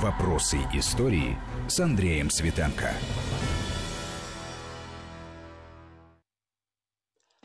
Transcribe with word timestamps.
Вопросы 0.00 0.58
истории 0.74 1.36
с 1.66 1.80
Андреем 1.80 2.30
Светенко. 2.30 2.92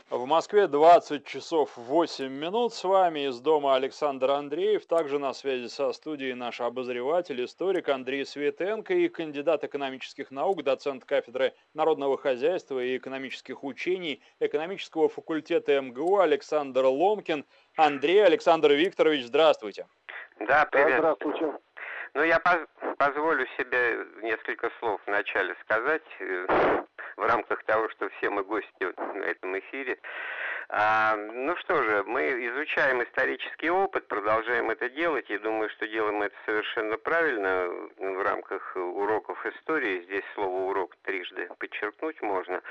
В 0.08 0.24
Москве 0.24 0.68
20 0.68 1.24
часов 1.26 1.76
8 1.76 2.28
минут. 2.28 2.72
С 2.72 2.84
вами 2.84 3.28
из 3.28 3.40
дома 3.40 3.74
Александр 3.74 4.30
Андреев. 4.30 4.86
Также 4.86 5.18
на 5.18 5.34
связи 5.34 5.66
со 5.66 5.92
студией 5.92 6.34
наш 6.34 6.60
обозреватель, 6.60 7.44
историк 7.44 7.88
Андрей 7.88 8.24
Светенко 8.24 8.94
и 8.94 9.08
кандидат 9.08 9.64
экономических 9.64 10.30
наук, 10.30 10.62
доцент 10.62 11.04
кафедры 11.04 11.54
народного 11.74 12.16
хозяйства 12.16 12.78
и 12.78 12.96
экономических 12.96 13.64
учений 13.64 14.22
экономического 14.38 15.08
факультета 15.08 15.80
МГУ 15.80 16.20
Александр 16.20 16.84
Ломкин. 16.84 17.44
Андрей 17.74 18.24
Александр 18.24 18.74
Викторович, 18.74 19.24
здравствуйте. 19.24 19.88
Да, 20.38 20.68
привет. 20.70 21.02
Да, 21.02 21.16
здравствуйте. 21.16 21.58
Ну, 22.14 22.22
я 22.22 22.38
поз 22.38 22.60
позволю 22.96 23.44
себе 23.58 24.06
несколько 24.22 24.70
слов 24.78 25.00
вначале 25.06 25.56
сказать 25.62 26.04
э, 26.20 26.46
в 27.16 27.26
рамках 27.26 27.64
того, 27.64 27.88
что 27.90 28.08
все 28.08 28.30
мы 28.30 28.44
гости 28.44 28.94
на 28.96 29.24
этом 29.24 29.58
эфире. 29.58 29.98
А, 30.68 31.16
ну 31.16 31.56
что 31.56 31.82
же, 31.82 32.04
мы 32.04 32.22
изучаем 32.46 33.02
исторический 33.02 33.68
опыт, 33.68 34.06
продолжаем 34.06 34.70
это 34.70 34.88
делать, 34.88 35.28
и 35.28 35.38
думаю, 35.38 35.68
что 35.70 35.88
делаем 35.88 36.22
это 36.22 36.36
совершенно 36.46 36.96
правильно 36.96 37.68
в 37.98 38.22
рамках 38.22 38.76
уроков 38.76 39.44
истории. 39.44 40.04
Здесь 40.04 40.24
слово 40.34 40.70
«урок» 40.70 40.96
трижды 41.02 41.48
подчеркнуть 41.58 42.22
можно. 42.22 42.62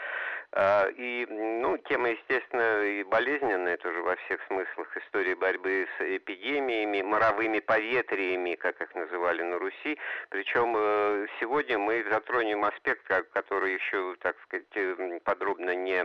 А, 0.56 0.88
и, 0.88 1.26
ну, 1.30 1.78
тема, 1.80 2.10
естественно, 2.10 2.84
и 2.84 3.04
болезненная 3.04 3.76
тоже 3.78 4.02
во 4.04 4.16
всех 4.18 4.40
смыслах 4.48 4.96
истории 4.98 5.34
борьбы 5.34 5.88
с 5.98 6.02
эпидемиями, 6.18 7.02
моровыми 7.02 7.60
поветриями, 7.60 8.54
как 8.54 8.80
их 8.80 8.94
называли 8.94 9.42
на 9.42 9.58
Руси. 9.58 9.98
Причем 10.30 10.76
э, 10.78 11.26
сегодня 11.40 11.80
мы 11.80 12.06
затронем 12.08 12.66
аспект, 12.66 13.02
который 13.34 13.74
еще, 13.74 14.16
так 14.20 14.36
сказать, 14.44 15.24
подробно 15.24 15.74
не 15.74 15.98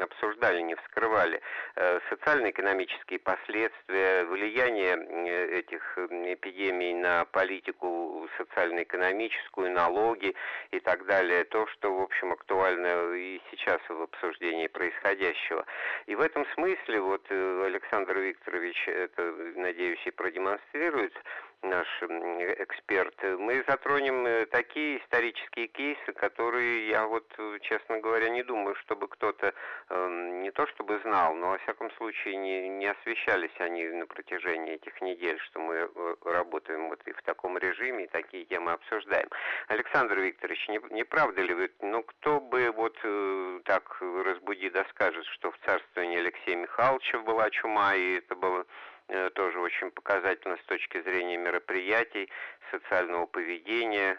обсуждали, 0.00 0.62
не 0.62 0.74
вскрывали 0.76 1.42
э, 1.76 2.00
социально-экономические 2.08 3.18
последствия, 3.18 4.24
влияние 4.24 4.96
э, 4.96 5.58
этих 5.58 5.98
эпидемий 5.98 6.94
на 6.94 7.26
политику 7.26 8.26
социально-экономическую, 8.38 9.70
налоги 9.70 10.34
и 10.70 10.80
так 10.80 11.04
далее, 11.04 11.44
то, 11.44 11.66
что, 11.66 11.94
в 11.94 12.00
общем, 12.00 12.32
актуально 12.32 13.12
и 13.14 13.38
сейчас 13.50 13.81
в 13.88 14.02
обсуждении 14.02 14.66
происходящего. 14.66 15.64
И 16.06 16.14
в 16.14 16.20
этом 16.20 16.46
смысле, 16.54 17.00
вот 17.00 17.24
э, 17.28 17.64
Александр 17.66 18.18
Викторович 18.18 18.88
это, 18.88 19.22
надеюсь, 19.56 20.04
и 20.06 20.10
продемонстрирует, 20.10 21.14
наш 21.62 21.86
эксперт, 22.02 23.14
мы 23.38 23.64
затронем 23.68 24.26
э, 24.26 24.46
такие 24.46 24.98
исторические 24.98 25.68
кейсы, 25.68 26.12
которые 26.12 26.88
я 26.88 27.06
вот, 27.06 27.26
честно 27.62 27.98
говоря, 27.98 28.28
не 28.28 28.42
думаю, 28.42 28.74
чтобы 28.76 29.08
кто-то 29.08 29.54
эм, 29.90 30.42
не 30.42 30.50
то 30.50 30.66
чтобы 30.68 30.98
знал, 31.00 31.34
но 31.34 31.50
во 31.50 31.58
всяком 31.58 31.90
случае 31.92 32.36
не, 32.36 32.68
не 32.68 32.86
освещались 32.86 33.54
они 33.58 33.84
на 33.88 34.06
протяжении 34.06 34.74
этих 34.74 35.00
недель, 35.00 35.38
что 35.40 35.60
мы 35.60 35.74
э, 35.74 36.14
работаем 36.24 36.88
вот 36.88 37.00
и 37.06 37.12
в 37.12 37.22
таком 37.22 37.58
режиме, 37.58 38.04
и 38.04 38.08
такие 38.08 38.44
темы 38.44 38.72
обсуждаем. 38.72 39.28
Александр 39.68 40.18
Викторович, 40.18 40.68
не, 40.68 40.80
не 40.90 41.04
правда 41.04 41.42
ли 41.42 41.54
вы, 41.54 41.70
ну 41.80 42.02
кто 42.02 42.40
бы 42.40 42.70
вот 42.72 42.96
э, 43.02 43.60
так 43.64 43.96
разбуди 44.00 44.70
да 44.70 44.84
скажет, 44.90 45.24
что 45.26 45.50
в 45.50 45.58
царствовании 45.64 46.18
Алексея 46.18 46.56
Михайловича 46.56 47.18
была 47.20 47.50
чума, 47.50 47.94
и 47.94 48.18
это 48.18 48.34
было 48.34 48.52
Э, 48.62 48.64
тоже 49.34 49.60
очень 49.60 49.90
показательно 49.90 50.56
с 50.56 50.64
точки 50.66 51.00
зрения 51.02 51.36
мероприятий, 51.36 52.28
социального 52.70 53.26
поведения, 53.26 54.18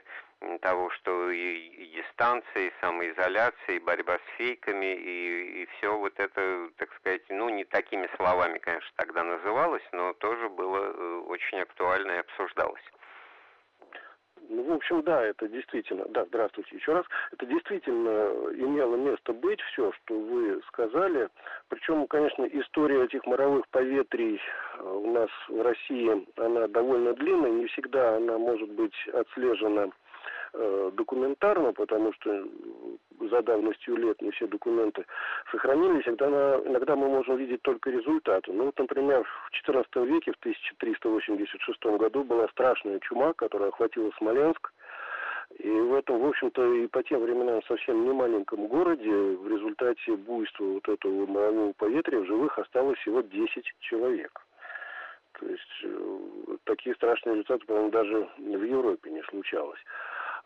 того, 0.62 0.90
что 0.92 1.30
и, 1.30 1.38
и 1.38 1.86
дистанция, 1.96 2.68
и 2.68 2.74
самоизоляция, 2.82 3.76
и 3.76 3.80
борьба 3.80 4.18
с 4.18 4.38
фейками, 4.38 4.94
и, 4.94 5.64
и 5.64 5.66
все 5.78 5.98
вот 5.98 6.14
это, 6.20 6.70
так 6.78 6.94
сказать, 6.96 7.22
ну, 7.30 7.50
не 7.50 7.64
такими 7.64 8.10
словами, 8.18 8.60
конечно, 8.60 8.92
тогда 8.98 9.24
называлось, 9.24 9.84
но 9.92 10.14
тоже 10.14 10.50
было 10.50 10.78
э, 10.78 11.18
очень 11.28 11.60
актуально 11.60 12.12
и 12.12 12.18
обсуждалось. 12.18 12.84
Ну, 14.50 14.64
в 14.64 14.74
общем, 14.74 15.02
да, 15.04 15.24
это 15.24 15.48
действительно, 15.48 16.06
да, 16.10 16.26
здравствуйте 16.26 16.76
еще 16.76 16.94
раз, 16.94 17.06
это 17.32 17.46
действительно 17.46 18.32
имело 18.54 18.96
место 18.96 19.34
быть, 19.34 19.62
все, 19.62 19.92
что 19.92 20.20
вы 20.20 20.62
сказали. 20.68 21.30
Причем, 21.70 22.08
конечно, 22.08 22.44
история 22.46 23.04
этих 23.04 23.26
моровых 23.26 23.68
поветрий 23.70 24.40
э, 24.78 24.84
у 24.84 25.12
нас 25.12 25.30
в 25.48 25.62
России, 25.62 26.28
она 26.38 26.68
довольно 26.68 27.14
длинная, 27.14 27.52
не 27.52 27.68
всегда 27.68 28.18
она 28.18 28.38
может 28.38 28.70
быть 28.70 28.96
отслежена 29.14 29.90
Э, 30.56 30.92
документарно, 30.94 31.74
потому 31.74 32.14
что 32.14 32.46
за 33.20 33.42
давностью 33.42 33.96
лет 33.98 34.22
не 34.22 34.30
все 34.32 34.46
документы 34.46 35.04
сохранились, 35.50 36.08
иногда, 36.08 36.62
иногда 36.64 36.96
мы 36.96 37.08
можем 37.08 37.38
видеть 37.38 37.64
только 37.64 37.90
результаты. 37.90 38.54
Ну 38.54 38.66
вот, 38.66 38.78
например, 38.78 39.24
в 39.24 39.68
XIV 39.68 40.06
веке, 40.06 40.32
в 40.32 40.36
1386 40.42 41.84
году 41.98 42.24
была 42.24 42.48
страшная 42.50 43.00
чума, 43.00 43.34
которая 43.34 43.70
охватила 43.70 44.12
Смоленск, 44.20 44.72
и 45.58 45.70
в 45.72 45.96
этом, 45.96 46.20
в 46.20 46.28
общем-то, 46.28 46.74
и 46.76 46.86
по 46.88 47.02
тем 47.02 47.22
временам 47.22 47.64
совсем 47.64 48.06
не 48.06 48.12
маленьком 48.12 48.68
городе 48.68 49.10
в 49.10 49.48
результате 49.48 50.16
буйства 50.16 50.66
вот 50.66 50.88
этого 50.88 51.26
морового 51.26 51.74
поветрия 51.74 52.20
в 52.20 52.28
живых 52.28 52.60
осталось 52.60 53.00
всего 53.00 53.22
10 53.22 53.74
человек. 53.80 54.40
То 55.40 55.48
есть 55.48 55.84
э, 55.84 56.58
такие 56.66 56.94
страшные 56.94 57.38
результаты, 57.38 57.66
по-моему, 57.66 57.90
даже 57.90 58.30
в 58.38 58.64
Европе 58.64 59.10
не 59.10 59.24
случалось. 59.24 59.80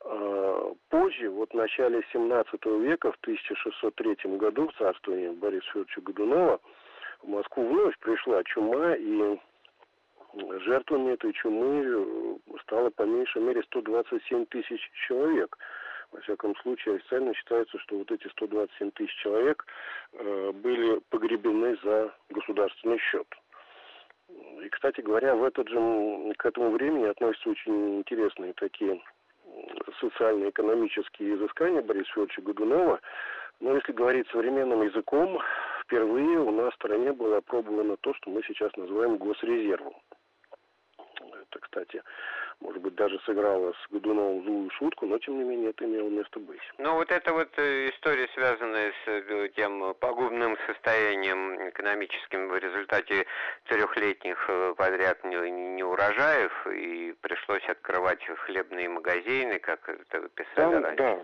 А, 0.06 0.74
позже, 0.90 1.30
вот 1.30 1.52
в 1.52 1.56
начале 1.56 2.04
17 2.12 2.66
века, 2.66 3.12
в 3.12 3.18
1603 3.22 4.38
году, 4.38 4.68
в 4.68 4.78
царствовании 4.78 5.30
Бориса 5.30 5.66
Федоровича 5.68 6.02
Годунова, 6.02 6.60
в 7.24 7.28
Москву 7.28 7.68
вновь 7.68 7.98
пришла 8.00 8.44
чума, 8.44 8.96
и 8.96 9.38
жертвами 10.66 11.14
этой 11.14 11.34
чумы 11.34 11.84
э, 11.86 12.58
стало 12.62 12.90
по 12.92 13.04
меньшей 13.04 13.42
мере 13.42 13.64
127 13.64 14.46
тысяч 14.48 14.80
человек. 15.08 15.58
Во 16.12 16.22
всяком 16.22 16.56
случае, 16.58 16.96
официально 16.96 17.34
считается, 17.34 17.78
что 17.80 17.98
вот 17.98 18.12
эти 18.12 18.28
127 18.30 18.92
тысяч 18.92 19.16
человек 19.22 19.66
э, 20.14 20.52
были 20.54 21.00
погребены 21.10 21.78
за 21.84 22.14
государственный 22.30 23.00
счет. 23.00 23.28
И, 24.62 24.70
кстати 24.70 25.02
говоря, 25.02 25.36
в 25.36 25.44
этот 25.44 25.68
же, 25.70 26.34
к 26.38 26.46
этому 26.46 26.72
времени 26.72 27.06
относятся 27.06 27.50
очень 27.50 28.00
интересные 28.00 28.54
такие 28.54 29.02
социально-экономические 30.00 31.36
изыскания 31.36 31.82
Бориса 31.82 32.10
Федоровича 32.12 32.42
Годунова. 32.42 33.00
Но 33.60 33.76
если 33.76 33.92
говорить 33.92 34.28
современным 34.30 34.84
языком, 34.84 35.40
впервые 35.84 36.40
у 36.40 36.52
нас 36.52 36.72
в 36.74 36.76
стране 36.76 37.12
было 37.12 37.38
опробовано 37.38 37.98
то, 37.98 38.14
что 38.14 38.30
мы 38.30 38.44
сейчас 38.44 38.76
называем 38.76 39.18
госрезервом. 39.18 39.96
Это, 41.20 41.60
кстати, 41.60 42.04
может 42.62 42.82
быть, 42.82 42.96
даже 42.96 43.20
сыграла 43.20 43.74
с 43.74 43.92
Годуновым 43.92 44.44
злую 44.44 44.70
шутку, 44.72 45.06
но, 45.06 45.18
тем 45.20 45.38
не 45.38 45.44
менее, 45.44 45.70
это 45.70 45.86
имело 45.86 46.10
место 46.10 46.40
быть. 46.40 46.60
Ну, 46.78 46.96
вот 46.96 47.12
эта 47.12 47.32
вот 47.32 47.50
э, 47.58 47.90
история, 47.90 48.28
связанная 48.34 48.92
с 48.92 49.08
э, 49.08 49.50
тем 49.56 49.94
пагубным 50.00 50.58
состоянием 50.66 51.70
экономическим 51.70 52.50
в 52.50 52.58
результате 52.58 53.26
трехлетних 53.66 54.44
э, 54.50 54.74
подряд 54.76 55.24
неурожаев, 55.24 56.68
и 56.68 57.14
пришлось 57.22 57.64
открывать 57.70 58.24
хлебные 58.46 58.90
магазины, 58.90 59.60
как 59.60 59.88
это 59.88 60.28
писали 60.30 60.74
Там, 60.74 60.84
раньше. 60.84 60.98
Да. 60.98 61.20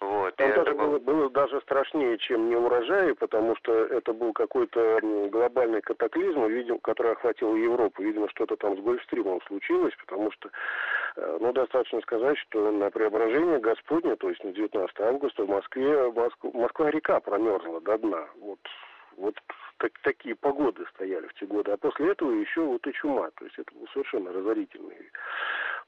Вот. 0.00 0.36
Там 0.36 0.50
даже 0.50 0.74
был... 0.74 0.86
было, 0.86 0.98
было 0.98 1.30
даже 1.30 1.60
страшнее, 1.62 2.18
чем 2.18 2.50
неурожаи, 2.50 3.12
потому 3.12 3.56
что 3.56 3.72
это 3.72 4.12
был 4.12 4.32
какой-то 4.32 5.00
глобальный 5.30 5.80
катаклизм, 5.80 6.44
видимо, 6.46 6.78
который 6.80 7.12
охватил 7.12 7.56
Европу. 7.56 8.02
Видимо, 8.02 8.28
что-то 8.28 8.56
там 8.56 8.76
с 8.76 8.80
Гольфстримом 8.80 9.40
случилось, 9.46 9.94
потому 9.98 10.30
что 10.32 10.50
Э, 11.16 11.38
ну, 11.40 11.52
достаточно 11.52 12.00
сказать, 12.00 12.38
что 12.38 12.70
на 12.70 12.90
преображение 12.90 13.58
Господне, 13.60 14.16
то 14.16 14.28
есть 14.28 14.42
на 14.42 14.52
19 14.52 15.00
августа 15.00 15.44
в 15.44 15.48
Москве, 15.48 16.10
Москва, 16.10 16.50
Москва-река 16.52 17.20
промерзла 17.20 17.80
до 17.80 17.98
дна. 17.98 18.28
Вот, 18.40 18.58
вот 19.16 19.36
так, 19.78 19.92
такие 20.02 20.34
погоды 20.34 20.84
стояли 20.94 21.26
в 21.26 21.34
те 21.34 21.46
годы. 21.46 21.72
А 21.72 21.76
после 21.76 22.10
этого 22.10 22.32
еще 22.32 22.62
вот 22.62 22.86
и 22.86 22.92
чума. 22.92 23.30
То 23.36 23.44
есть 23.44 23.58
это 23.58 23.72
был 23.74 23.86
совершенно 23.92 24.32
разорительный 24.32 25.10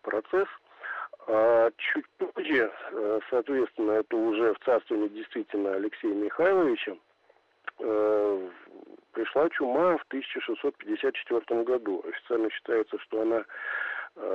процесс. 0.03 0.49
А 1.29 1.71
чуть 1.77 2.07
позже, 2.19 2.71
э, 2.93 3.21
соответственно, 3.31 3.93
это 3.93 4.17
уже 4.17 4.55
в 4.55 4.59
царствовании 4.61 5.09
действительно 5.09 5.75
Алексея 5.75 6.15
Михайловича, 6.15 6.95
э, 7.81 8.49
пришла 9.13 9.49
чума 9.51 9.97
в 9.97 10.05
1654 10.05 11.65
году. 11.65 12.05
Официально 12.09 12.49
считается, 12.51 12.99
что 13.01 13.23
она 13.23 13.45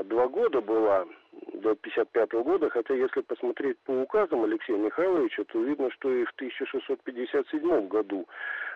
два 0.06 0.28
года 0.28 0.62
была, 0.62 1.06
до 1.54 1.75
55 1.75 2.31
года, 2.44 2.69
хотя 2.69 2.94
если 2.94 3.22
посмотреть 3.22 3.78
по 3.80 3.92
указам 3.92 4.44
Алексея 4.44 4.78
Михайловича, 4.78 5.44
то 5.45 5.62
видно, 5.63 5.89
что 5.92 6.12
и 6.12 6.25
в 6.25 6.31
1657 6.31 7.88
году 7.88 8.28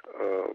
э, 0.06 0.54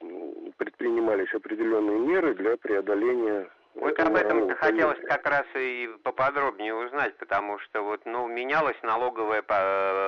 предпринимались 0.56 1.32
определенные 1.34 1.98
меры 1.98 2.34
для 2.34 2.56
преодоления 2.56 3.48
вот 3.80 3.98
об 3.98 4.14
этом 4.14 4.54
хотелось 4.56 5.00
как 5.06 5.26
раз 5.26 5.46
и 5.54 5.88
поподробнее 6.02 6.74
узнать, 6.74 7.16
потому 7.16 7.58
что 7.60 7.82
вот, 7.82 8.04
ну, 8.04 8.28
менялась 8.28 8.76
налоговая 8.82 9.42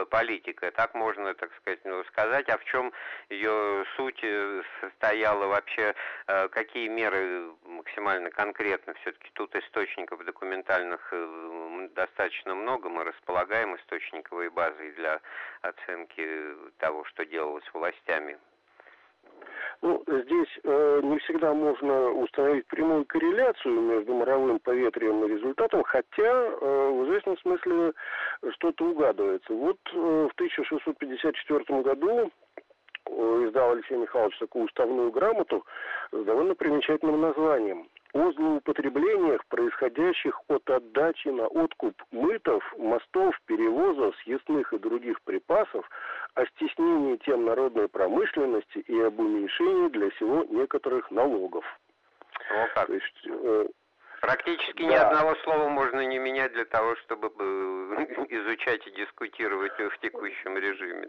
политика, 0.04 0.70
так 0.72 0.94
можно, 0.94 1.34
так 1.34 1.50
сказать, 1.56 1.80
ну, 1.84 2.04
сказать, 2.04 2.48
а 2.50 2.58
в 2.58 2.64
чем 2.64 2.92
ее 3.30 3.84
суть 3.96 4.20
э, 4.22 4.62
состояла 4.80 5.46
вообще, 5.46 5.94
э, 6.26 6.48
какие 6.48 6.88
меры 6.88 7.50
максимально 7.64 8.30
конкретно, 8.30 8.94
все-таки 9.00 9.30
тут 9.32 9.54
источников 9.56 10.24
документальных 10.24 11.00
э, 11.10 11.88
достаточно 11.94 12.54
много, 12.54 12.90
мы 12.90 13.04
располагаем 13.04 13.76
источниковой 13.76 14.50
базой 14.50 14.92
для 14.92 15.20
оценки 15.62 16.56
того, 16.78 17.04
что 17.04 17.24
делалось 17.24 17.64
властями 17.72 18.38
ну, 19.82 20.00
здесь 20.06 20.60
э, 20.62 21.00
не 21.02 21.18
всегда 21.18 21.52
можно 21.52 22.10
установить 22.12 22.66
прямую 22.68 23.04
корреляцию 23.04 23.80
между 23.80 24.14
моровым 24.14 24.60
поветрием 24.60 25.24
и 25.24 25.28
результатом, 25.28 25.82
хотя 25.82 26.22
э, 26.22 26.90
в 26.90 27.04
известном 27.04 27.36
смысле 27.38 27.92
что-то 28.52 28.84
угадывается. 28.84 29.52
Вот 29.52 29.78
э, 29.92 30.28
в 30.30 30.32
1654 30.34 31.82
году 31.82 32.30
э, 33.06 33.44
издал 33.48 33.72
Алексей 33.72 33.96
Михайлович 33.96 34.38
такую 34.38 34.66
уставную 34.66 35.10
грамоту 35.10 35.66
с 36.12 36.24
довольно 36.24 36.54
примечательным 36.54 37.20
названием 37.20 37.88
о 38.12 38.32
злоупотреблениях, 38.32 39.44
происходящих 39.46 40.38
от 40.48 40.68
отдачи 40.68 41.28
на 41.28 41.46
откуп 41.46 41.94
мытов, 42.10 42.62
мостов, 42.78 43.34
перевозов, 43.46 44.14
съестных 44.22 44.72
и 44.72 44.78
других 44.78 45.20
припасов, 45.22 45.88
о 46.34 46.46
стеснении 46.46 47.16
тем 47.24 47.44
народной 47.44 47.88
промышленности 47.88 48.78
и 48.78 49.00
об 49.00 49.18
уменьшении 49.18 49.88
для 49.88 50.10
сего 50.12 50.44
некоторых 50.44 51.10
налогов. 51.10 51.64
Вот 52.50 52.74
так. 52.74 52.86
То 52.86 52.94
есть, 52.94 53.26
э, 53.26 53.66
Практически 54.22 54.84
да. 54.84 54.88
ни 54.88 54.94
одного 54.94 55.34
слова 55.42 55.68
можно 55.68 56.06
не 56.06 56.16
менять 56.20 56.52
для 56.52 56.64
того, 56.64 56.94
чтобы 57.04 57.26
э, 57.26 58.06
изучать 58.30 58.86
и 58.86 58.92
дискутировать 58.92 59.72
в 59.76 59.98
текущем 59.98 60.56
режиме. 60.56 61.08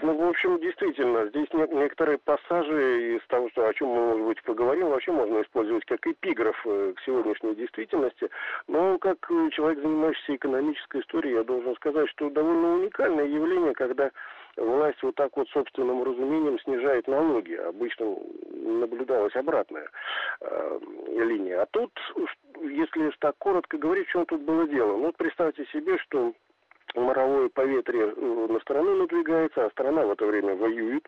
Ну, 0.00 0.16
в 0.16 0.26
общем, 0.26 0.58
действительно, 0.58 1.26
здесь 1.26 1.48
некоторые 1.52 2.16
пассажи 2.16 3.16
из 3.16 3.26
того, 3.26 3.50
что, 3.50 3.68
о 3.68 3.74
чем 3.74 3.88
мы, 3.88 4.06
может 4.06 4.26
быть, 4.26 4.42
поговорим, 4.44 4.88
вообще 4.88 5.12
можно 5.12 5.42
использовать 5.42 5.84
как 5.84 6.06
эпиграф 6.06 6.58
э, 6.64 6.94
к 6.96 7.00
сегодняшней 7.02 7.56
действительности. 7.56 8.30
Но 8.68 8.96
как 9.00 9.18
человек, 9.52 9.80
занимающийся 9.80 10.36
экономической 10.36 11.02
историей, 11.02 11.34
я 11.34 11.44
должен 11.44 11.76
сказать, 11.76 12.08
что 12.08 12.30
довольно 12.30 12.76
уникальное 12.76 13.26
явление, 13.26 13.74
когда 13.74 14.10
власть 14.56 15.02
вот 15.02 15.14
так 15.14 15.36
вот 15.36 15.48
собственным 15.50 16.02
разумением 16.02 16.58
снижает 16.60 17.06
налоги. 17.08 17.54
Обычно 17.54 18.16
наблюдалась 18.52 19.34
обратная 19.36 19.88
э, 20.40 20.78
линия. 21.16 21.62
А 21.62 21.66
тут, 21.66 21.92
если 22.62 23.10
так 23.20 23.36
коротко 23.38 23.78
говорить, 23.78 24.08
в 24.08 24.12
чем 24.12 24.26
тут 24.26 24.42
было 24.42 24.66
дело? 24.66 24.96
Ну, 24.96 25.12
представьте 25.12 25.64
себе, 25.66 25.98
что 25.98 26.32
моровое 26.94 27.48
поветрие 27.48 28.12
э, 28.16 28.46
на 28.48 28.60
страну 28.60 28.96
надвигается, 28.96 29.66
а 29.66 29.70
страна 29.70 30.06
в 30.06 30.10
это 30.10 30.26
время 30.26 30.54
воюет. 30.54 31.06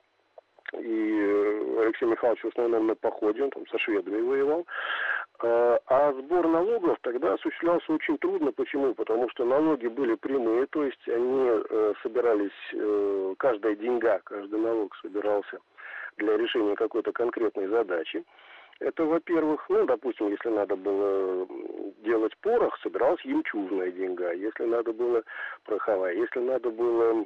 И 0.75 1.79
Алексей 1.81 2.05
Михайлович 2.05 2.43
в 2.43 2.49
основном 2.49 2.89
на 2.89 2.95
походе, 2.95 3.43
он 3.43 3.51
там 3.51 3.67
со 3.69 3.79
шведами 3.79 4.21
воевал. 4.21 4.67
Э, 5.41 5.79
а 5.87 6.13
сбор 6.15 6.49
налогов 6.49 6.99
тогда 7.03 7.35
осуществлялся 7.35 7.93
очень 7.93 8.19
трудно. 8.19 8.51
Почему? 8.53 8.95
Потому 8.95 9.29
что 9.31 9.45
налоги 9.45 9.87
были 9.87 10.17
прямые, 10.17 10.67
то 10.67 10.85
есть 10.85 11.09
они 11.09 11.49
э, 11.49 11.95
собирались, 12.03 12.51
э, 12.73 13.35
каждая 13.39 13.77
деньга, 13.77 14.21
каждый 14.25 14.59
налог 14.59 14.97
собирался 14.97 15.59
для 16.17 16.37
решения 16.37 16.75
какой-то 16.75 17.13
конкретной 17.13 17.69
задачи. 17.69 18.25
Это, 18.81 19.05
во-первых, 19.05 19.65
ну, 19.69 19.87
допустим, 19.87 20.29
если 20.29 20.49
надо 20.49 20.77
было 20.77 21.47
делать 22.05 22.37
порох, 22.39 22.77
собиралась 22.83 23.25
ямчужная 23.25 23.91
деньга. 23.93 24.33
Если 24.33 24.65
надо 24.65 24.93
было 24.93 25.23
пороховая, 25.65 26.15
если 26.15 26.41
надо 26.41 26.71
было 26.71 27.25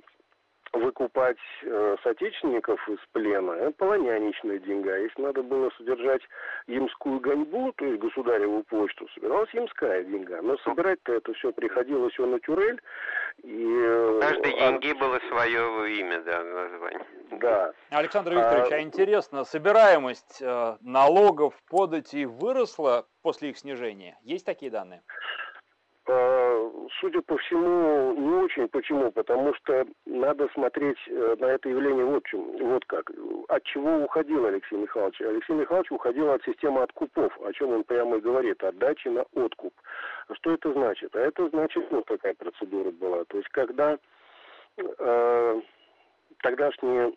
выкупать 0.72 1.38
э, 1.62 1.96
соотечественников 2.02 2.88
из 2.88 2.98
плена, 3.12 3.52
это 3.52 3.72
полоняничная 3.72 4.58
деньга. 4.58 4.96
Если 4.96 5.20
надо 5.20 5.42
было 5.42 5.70
содержать 5.76 6.22
ямскую 6.66 7.20
гоньбу, 7.20 7.72
то 7.76 7.84
есть 7.84 8.00
государеву 8.00 8.62
почту, 8.64 9.06
собиралась 9.14 9.52
ямская 9.52 10.02
деньга. 10.04 10.40
Но 10.42 10.56
собирать-то 10.58 11.12
это 11.14 11.32
все 11.34 11.52
приходилось 11.52 12.12
все 12.14 12.26
на 12.26 12.40
тюрель. 12.40 12.80
И, 13.42 13.66
э, 13.66 14.20
каждой 14.20 14.52
а... 14.52 14.58
деньги 14.58 14.92
было 14.92 15.18
свое 15.28 15.94
имя, 15.98 16.20
да, 16.22 16.42
название. 16.42 17.06
Да. 17.32 17.72
Александр 17.90 18.32
Викторович, 18.32 18.72
а, 18.72 18.76
а 18.76 18.80
интересно, 18.80 19.44
собираемость 19.44 20.40
э, 20.40 20.76
налогов, 20.80 21.54
податей 21.68 22.24
выросла 22.24 23.06
после 23.22 23.50
их 23.50 23.58
снижения? 23.58 24.18
Есть 24.22 24.46
такие 24.46 24.70
данные? 24.70 25.02
А, 26.08 26.70
судя 27.00 27.22
по 27.22 27.36
всему, 27.38 28.14
не 28.14 28.34
очень. 28.42 28.68
Почему? 28.68 29.12
Потому 29.12 29.54
что 29.54 29.86
надо 30.04 30.48
смотреть 30.52 30.98
э, 31.06 31.36
на 31.38 31.46
это 31.46 31.68
явление 31.68 32.04
вот, 32.04 32.24
чем, 32.26 32.40
вот 32.58 32.84
как. 32.86 33.10
От 33.48 33.62
чего 33.64 33.98
уходил 33.98 34.44
Алексей 34.46 34.76
Михайлович? 34.76 35.20
Алексей 35.20 35.52
Михайлович 35.52 35.92
уходил 35.92 36.30
от 36.30 36.42
системы 36.44 36.82
откупов, 36.82 37.32
о 37.42 37.52
чем 37.52 37.70
он 37.70 37.84
прямо 37.84 38.16
и 38.16 38.20
говорит, 38.20 38.62
отдачи 38.64 39.08
на 39.08 39.24
откуп. 39.34 39.72
Что 40.32 40.52
это 40.52 40.72
значит? 40.72 41.14
А 41.14 41.20
это 41.20 41.48
значит, 41.50 41.88
вот 41.90 42.04
такая 42.06 42.34
процедура 42.34 42.90
была. 42.90 43.24
То 43.26 43.36
есть, 43.36 43.48
когда 43.50 43.96
э, 44.78 45.60
тогдашние 46.42 47.12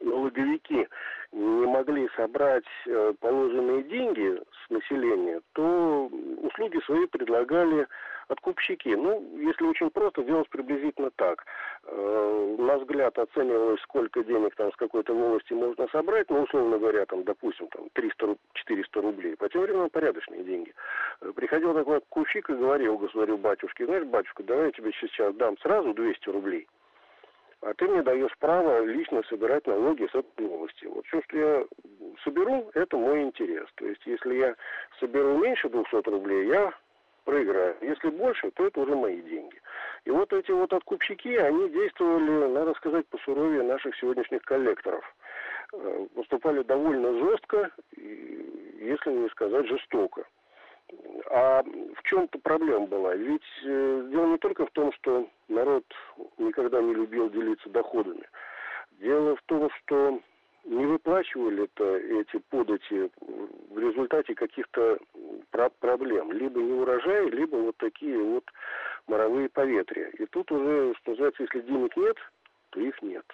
налоговики 0.00 0.88
не 1.32 1.66
могли 1.66 2.08
собрать 2.16 2.64
э, 2.86 3.12
положенные 3.20 3.84
деньги 3.84 4.40
населения, 4.70 5.40
то 5.52 6.10
услуги 6.42 6.78
свои 6.84 7.06
предлагали 7.06 7.86
откупщики. 8.28 8.88
Ну, 8.88 9.22
если 9.38 9.64
очень 9.64 9.90
просто, 9.90 10.22
делалось 10.22 10.48
приблизительно 10.48 11.10
так. 11.16 11.44
Э, 11.84 12.56
на 12.58 12.78
взгляд 12.78 13.18
оценивалось, 13.18 13.80
сколько 13.82 14.22
денег 14.22 14.54
там 14.54 14.72
с 14.72 14.76
какой-то 14.76 15.12
волости 15.14 15.52
можно 15.52 15.88
собрать, 15.88 16.30
ну, 16.30 16.42
условно 16.42 16.78
говоря, 16.78 17.04
там, 17.06 17.24
допустим, 17.24 17.68
там 17.68 17.86
300-400 17.94 19.00
рублей. 19.00 19.36
По 19.36 19.48
тем 19.48 19.62
временам 19.62 19.90
порядочные 19.90 20.44
деньги. 20.44 20.72
Э, 21.20 21.32
приходил 21.34 21.74
такой 21.74 21.98
откупщик 21.98 22.48
и 22.50 22.54
говорил 22.54 22.98
государю 22.98 23.36
батюшке, 23.38 23.86
знаешь, 23.86 24.04
батюшка, 24.04 24.42
давай 24.42 24.66
я 24.66 24.72
тебе 24.72 24.92
сейчас 25.00 25.34
дам 25.34 25.58
сразу 25.58 25.92
200 25.92 26.28
рублей 26.30 26.66
а 27.62 27.74
ты 27.74 27.86
мне 27.86 28.02
даешь 28.02 28.36
право 28.38 28.84
лично 28.84 29.22
собирать 29.28 29.66
налоги 29.66 30.08
с 30.10 30.14
этой 30.14 30.46
области. 30.46 30.86
Вот 30.86 31.06
все, 31.06 31.20
что 31.22 31.36
я 31.36 31.64
соберу, 32.24 32.70
это 32.74 32.96
мой 32.96 33.22
интерес. 33.22 33.66
То 33.74 33.86
есть, 33.86 34.00
если 34.06 34.34
я 34.34 34.56
соберу 34.98 35.38
меньше 35.38 35.68
200 35.68 36.08
рублей, 36.08 36.48
я 36.48 36.72
проиграю. 37.24 37.76
Если 37.82 38.08
больше, 38.08 38.50
то 38.52 38.66
это 38.66 38.80
уже 38.80 38.96
мои 38.96 39.20
деньги. 39.22 39.60
И 40.04 40.10
вот 40.10 40.32
эти 40.32 40.50
вот 40.50 40.72
откупщики, 40.72 41.36
они 41.36 41.68
действовали, 41.70 42.52
надо 42.52 42.74
сказать, 42.74 43.06
по 43.08 43.18
суровее 43.18 43.62
наших 43.62 43.94
сегодняшних 43.96 44.42
коллекторов. 44.42 45.04
Э, 45.72 46.06
поступали 46.14 46.62
довольно 46.62 47.12
жестко, 47.18 47.70
если 47.96 49.10
не 49.12 49.28
сказать 49.28 49.66
жестоко. 49.66 50.24
А 51.30 51.62
в 51.62 52.02
чем-то 52.04 52.38
проблема 52.40 52.86
была. 52.86 53.14
Ведь 53.14 53.42
э, 53.64 54.08
дело 54.10 54.26
не 54.26 54.38
только 54.38 54.66
в 54.66 54.70
том, 54.70 54.92
что 54.94 55.28
народ 55.48 55.84
никогда 56.38 56.82
не 56.82 56.94
любил 56.94 57.30
делиться 57.30 57.68
доходами. 57.68 58.26
Дело 58.98 59.36
в 59.36 59.42
том, 59.42 59.70
что 59.78 60.20
не 60.64 60.84
выплачивали 60.86 61.64
это 61.64 61.96
эти 61.96 62.38
подати 62.50 63.10
в 63.70 63.78
результате 63.78 64.34
каких-то 64.34 64.98
про 65.50 65.70
проблем. 65.70 66.32
Либо 66.32 66.60
не 66.60 66.72
урожай, 66.72 67.30
либо 67.30 67.56
вот 67.56 67.76
такие 67.78 68.18
вот 68.18 68.44
моровые 69.06 69.48
поветрия. 69.48 70.08
И 70.18 70.26
тут 70.26 70.50
уже, 70.52 70.94
что 71.00 71.12
называется, 71.12 71.44
если 71.44 71.60
денег 71.60 71.96
нет, 71.96 72.16
то 72.70 72.80
их 72.80 73.00
нет 73.02 73.24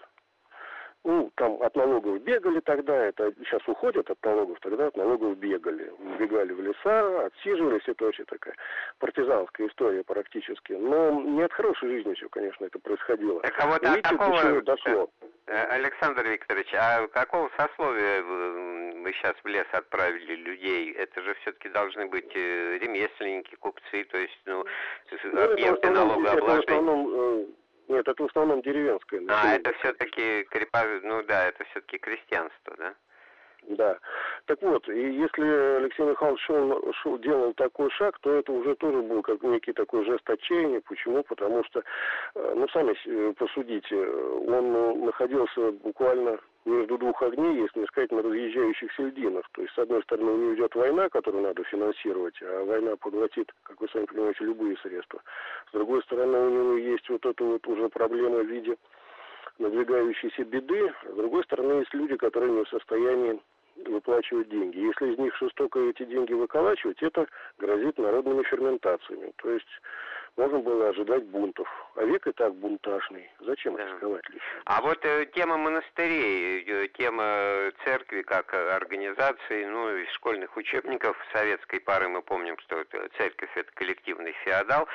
ну, 1.06 1.30
там 1.36 1.62
от 1.62 1.76
налогов 1.76 2.20
бегали 2.22 2.58
тогда, 2.60 2.96
это 2.96 3.32
сейчас 3.44 3.60
уходят 3.68 4.10
от 4.10 4.22
налогов, 4.24 4.58
тогда 4.60 4.88
от 4.88 4.96
налогов 4.96 5.38
бегали. 5.38 5.92
Бегали 6.18 6.52
в 6.52 6.60
леса, 6.60 7.26
отсиживались, 7.26 7.86
это 7.86 8.04
вообще 8.06 8.24
такая 8.24 8.54
партизанская 8.98 9.68
история 9.68 10.02
практически. 10.02 10.72
Но 10.72 11.12
не 11.12 11.42
от 11.42 11.52
хорошей 11.52 11.90
жизни 11.90 12.12
все, 12.14 12.28
конечно, 12.28 12.64
это 12.64 12.80
происходило. 12.80 13.40
Так 13.40 13.54
а 13.58 13.66
вот 13.68 13.84
а 13.84 13.90
Видите, 13.90 14.08
какого, 14.08 14.62
дошло. 14.62 15.08
Э, 15.46 15.64
Александр 15.66 16.26
Викторович, 16.26 16.74
а 16.74 17.06
какого 17.06 17.50
сословия 17.56 18.22
вы 18.22 19.12
сейчас 19.12 19.36
в 19.44 19.46
лес 19.46 19.66
отправили 19.70 20.34
людей? 20.34 20.90
Это 20.92 21.22
же 21.22 21.34
все-таки 21.42 21.68
должны 21.68 22.06
быть 22.06 22.32
э, 22.34 22.78
ремесленники, 22.78 23.54
купцы, 23.54 24.02
то 24.10 24.18
есть, 24.18 24.40
ну, 24.44 24.64
ну 25.32 25.52
объекты 25.52 25.88
налогообложения. 25.90 27.46
Нет, 27.88 28.08
это 28.08 28.22
в 28.22 28.26
основном 28.26 28.62
деревенское 28.62 29.20
население. 29.20 29.52
А, 29.52 29.56
это 29.56 29.72
все-таки 29.78 30.44
крепа... 30.44 30.84
ну 31.02 31.22
да, 31.22 31.48
это 31.48 31.64
все-таки 31.64 31.98
крестьянство, 31.98 32.74
да? 32.76 32.94
Да. 33.68 33.98
Так 34.46 34.62
вот, 34.62 34.88
и 34.88 35.12
если 35.12 35.76
Алексей 35.78 36.04
Михайлович 36.04 36.40
шел, 36.42 36.92
шел, 37.02 37.18
делал 37.18 37.52
такой 37.54 37.90
шаг, 37.90 38.18
то 38.20 38.32
это 38.32 38.52
уже 38.52 38.76
тоже 38.76 39.02
был 39.02 39.22
как 39.22 39.42
некий 39.42 39.72
такой 39.72 40.04
жест 40.04 40.28
отчаяния. 40.28 40.80
Почему? 40.82 41.24
Потому 41.24 41.64
что, 41.64 41.82
э, 42.34 42.52
ну, 42.54 42.68
сами 42.68 43.32
посудите, 43.32 43.96
он 43.96 45.04
находился 45.04 45.72
буквально 45.72 46.38
между 46.66 46.98
двух 46.98 47.22
огней, 47.22 47.62
если 47.62 47.80
не 47.80 47.86
сказать, 47.86 48.10
на 48.10 48.22
разъезжающихся 48.22 49.02
льдинах. 49.02 49.48
То 49.52 49.62
есть, 49.62 49.74
с 49.74 49.78
одной 49.78 50.02
стороны, 50.02 50.32
у 50.32 50.36
него 50.36 50.54
идет 50.54 50.74
война, 50.74 51.08
которую 51.08 51.44
надо 51.44 51.62
финансировать, 51.64 52.34
а 52.42 52.64
война 52.64 52.96
поглотит, 52.96 53.52
как 53.62 53.80
вы 53.80 53.88
сами 53.88 54.06
понимаете, 54.06 54.44
любые 54.44 54.76
средства. 54.78 55.22
С 55.68 55.72
другой 55.72 56.02
стороны, 56.02 56.38
у 56.38 56.50
него 56.50 56.72
есть 56.74 57.08
вот 57.08 57.24
эта 57.24 57.44
вот 57.44 57.66
уже 57.66 57.88
проблема 57.88 58.40
в 58.40 58.46
виде 58.46 58.76
надвигающейся 59.58 60.44
беды, 60.44 60.92
а 61.04 61.12
с 61.12 61.14
другой 61.14 61.44
стороны, 61.44 61.80
есть 61.80 61.94
люди, 61.94 62.16
которые 62.16 62.52
не 62.52 62.64
в 62.64 62.68
состоянии 62.68 63.40
выплачивать 63.84 64.48
деньги. 64.48 64.78
Если 64.78 65.12
из 65.12 65.18
них 65.18 65.36
жестоко 65.36 65.78
эти 65.78 66.04
деньги 66.04 66.32
выколачивать, 66.32 67.02
это 67.02 67.26
грозит 67.58 67.98
народными 67.98 68.42
ферментациями. 68.42 69.32
То 69.36 69.50
есть 69.50 69.66
можно 70.36 70.58
было 70.58 70.88
ожидать 70.90 71.24
бунтов. 71.24 71.68
А 71.96 72.04
век 72.04 72.26
и 72.26 72.32
так 72.32 72.54
бунтажный. 72.54 73.30
Зачем 73.40 73.74
да. 73.76 73.86
рисковать 73.86 74.28
лишь? 74.28 74.42
А 74.66 74.82
вот 74.82 75.02
э, 75.04 75.26
тема 75.34 75.56
монастырей, 75.56 76.62
э, 76.66 76.88
тема 76.88 77.72
церкви 77.84 78.20
как 78.22 78.52
организации, 78.52 79.64
ну, 79.64 79.96
из 79.96 80.10
школьных 80.10 80.56
учебников 80.56 81.16
советской 81.32 81.80
пары 81.80 82.08
мы 82.08 82.20
помним, 82.20 82.58
что 82.58 82.80
это, 82.80 83.08
церковь 83.16 83.50
это 83.56 83.70
коллективный 83.72 84.32
феодал, 84.44 84.86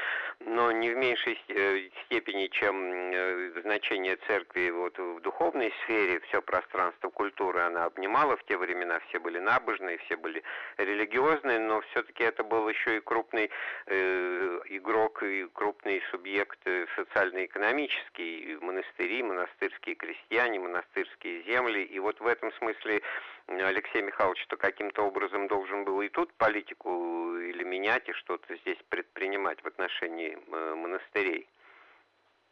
но 0.42 0.72
не 0.72 0.92
в 0.92 0.98
меньшей 0.98 1.42
э, 1.48 1.90
степени, 2.06 2.48
чем 2.48 3.12
э, 3.12 3.62
значение 3.64 4.18
церкви 4.28 4.70
вот 4.70 4.98
в 5.00 5.22
духовной 5.22 5.74
сфере, 5.84 6.20
все 6.28 6.42
пространство 6.42 7.10
культуры 7.10 7.62
она 7.62 7.86
обнимала, 7.86 8.38
в 8.38 8.44
те 8.44 8.58
времена 8.58 9.00
все 9.10 9.20
были 9.20 9.40
набожные, 9.40 9.98
все 10.06 10.18
были 10.18 10.44
религиозные, 10.78 11.58
но 11.58 11.82
все-таки 11.82 12.24
это 12.24 12.44
был 12.44 12.70
еще 12.70 12.98
и 12.98 13.02
крупный 13.02 13.50
э, 13.88 14.60
игрок 14.70 15.24
и 15.32 15.48
крупный 15.48 16.02
субъект 16.12 16.60
э, 16.66 16.86
социально-экономический, 16.96 18.58
монастыри, 18.62 19.24
монастырские 19.24 19.96
крестьяне, 19.96 20.60
монастырские 20.60 21.44
земли. 21.44 21.84
И 21.84 22.00
вот 22.00 22.20
в 22.20 22.28
этом 22.28 22.52
смысле 22.54 23.02
Алексей 23.48 24.02
Михайлович 24.02 24.46
то 24.48 24.58
каким-то 24.58 25.04
образом 25.04 25.48
должен 25.48 25.84
был 25.84 26.02
и 26.02 26.10
тут 26.10 26.34
политику 26.34 27.38
или 27.38 27.64
менять, 27.64 28.08
и 28.10 28.14
что-то 28.14 28.56
здесь 28.58 28.78
предпринимать 28.90 29.62
в 29.64 29.68
отношении 29.68 30.38
э, 30.38 30.76
монастырей. 30.76 31.48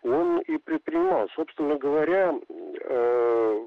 Он 0.03 0.39
и 0.41 0.57
предпринимал. 0.57 1.29
Собственно 1.35 1.75
говоря, 1.75 2.33
э, 2.49 3.65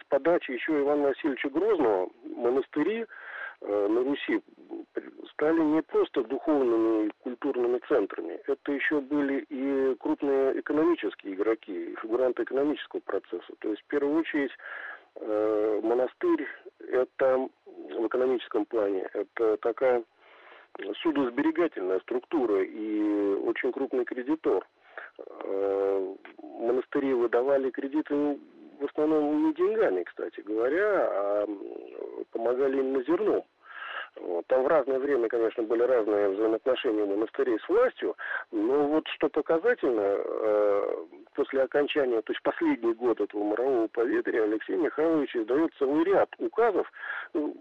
с 0.00 0.04
подачи 0.08 0.52
еще 0.52 0.80
Ивана 0.80 1.08
Васильевича 1.08 1.50
Грозного 1.50 2.10
монастыри 2.24 3.02
Э, 3.02 3.06
на 3.60 4.04
Руси 4.04 4.42
стали 5.32 5.60
не 5.60 5.82
просто 5.82 6.22
духовными 6.22 7.06
и 7.06 7.10
культурными 7.22 7.80
центрами, 7.88 8.40
это 8.46 8.72
еще 8.72 9.00
были 9.00 9.44
и 9.48 9.94
крупные 9.96 10.60
экономические 10.60 11.34
игроки, 11.34 11.92
и 11.92 11.96
фигуранты 11.96 12.42
экономического 12.44 13.00
процесса. 13.00 13.52
То 13.58 13.70
есть, 13.70 13.82
в 13.82 13.86
первую 13.86 14.20
очередь, 14.20 14.52
э, 15.16 15.80
монастырь 15.82 16.46
это 16.88 17.48
в 17.66 18.06
экономическом 18.06 18.64
плане, 18.64 19.08
это 19.12 19.56
такая 19.58 20.02
судосберегательная 21.02 22.00
структура 22.00 22.62
и 22.62 23.34
очень 23.44 23.72
крупный 23.72 24.04
кредитор. 24.04 24.66
Э, 25.18 26.14
монастыри 26.42 27.12
выдавали 27.12 27.70
кредиты 27.70 28.38
в 28.80 28.84
основном 28.84 29.46
не 29.46 29.54
деньгами, 29.54 30.02
кстати 30.04 30.40
говоря, 30.40 31.08
а 31.10 31.46
помогали 32.32 32.78
им 32.78 32.92
на 32.92 33.02
зерно. 33.04 33.44
Вот. 34.16 34.46
Там 34.46 34.64
в 34.64 34.66
разное 34.66 34.98
время, 34.98 35.28
конечно, 35.28 35.62
были 35.62 35.82
разные 35.82 36.30
взаимоотношения 36.30 37.04
монастырей 37.04 37.58
с 37.58 37.68
властью, 37.68 38.16
но 38.50 38.86
вот 38.86 39.06
что 39.08 39.28
показательно, 39.28 40.00
э, 40.00 40.96
после 41.34 41.62
окончания, 41.62 42.22
то 42.22 42.32
есть 42.32 42.42
последний 42.42 42.94
год 42.94 43.20
этого 43.20 43.44
морового 43.44 43.88
поветрия, 43.88 44.44
Алексей 44.44 44.76
Михайлович 44.76 45.36
издает 45.36 45.70
целый 45.78 46.04
ряд 46.04 46.30
указов, 46.38 46.90
ну, 47.34 47.56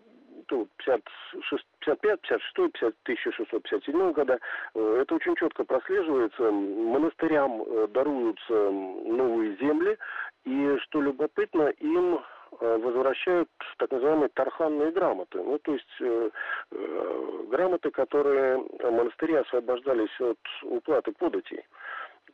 55, 0.47 2.21
56, 2.21 2.53
50, 2.55 2.93
1657 3.03 4.13
года. 4.13 4.39
Э, 4.75 4.99
это 5.01 5.15
очень 5.15 5.35
четко 5.35 5.63
прослеживается. 5.63 6.51
Монастырям 6.51 7.61
э, 7.61 7.87
даруются 7.89 8.53
новые 8.53 9.55
земли, 9.57 9.97
и, 10.45 10.77
что 10.83 11.01
любопытно, 11.01 11.69
им 11.79 12.19
э, 12.59 12.77
возвращают 12.77 13.49
так 13.77 13.91
называемые 13.91 14.29
тарханные 14.29 14.91
грамоты. 14.91 15.41
Ну, 15.41 15.57
то 15.59 15.73
есть 15.73 16.01
э, 16.01 16.29
э, 16.71 17.43
грамоты, 17.49 17.91
которые 17.91 18.63
монастыри 18.83 19.35
освобождались 19.35 20.21
от 20.21 20.39
уплаты 20.63 21.11
податей. 21.11 21.63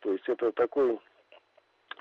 То 0.01 0.11
есть 0.11 0.27
это 0.27 0.51
такой 0.51 0.99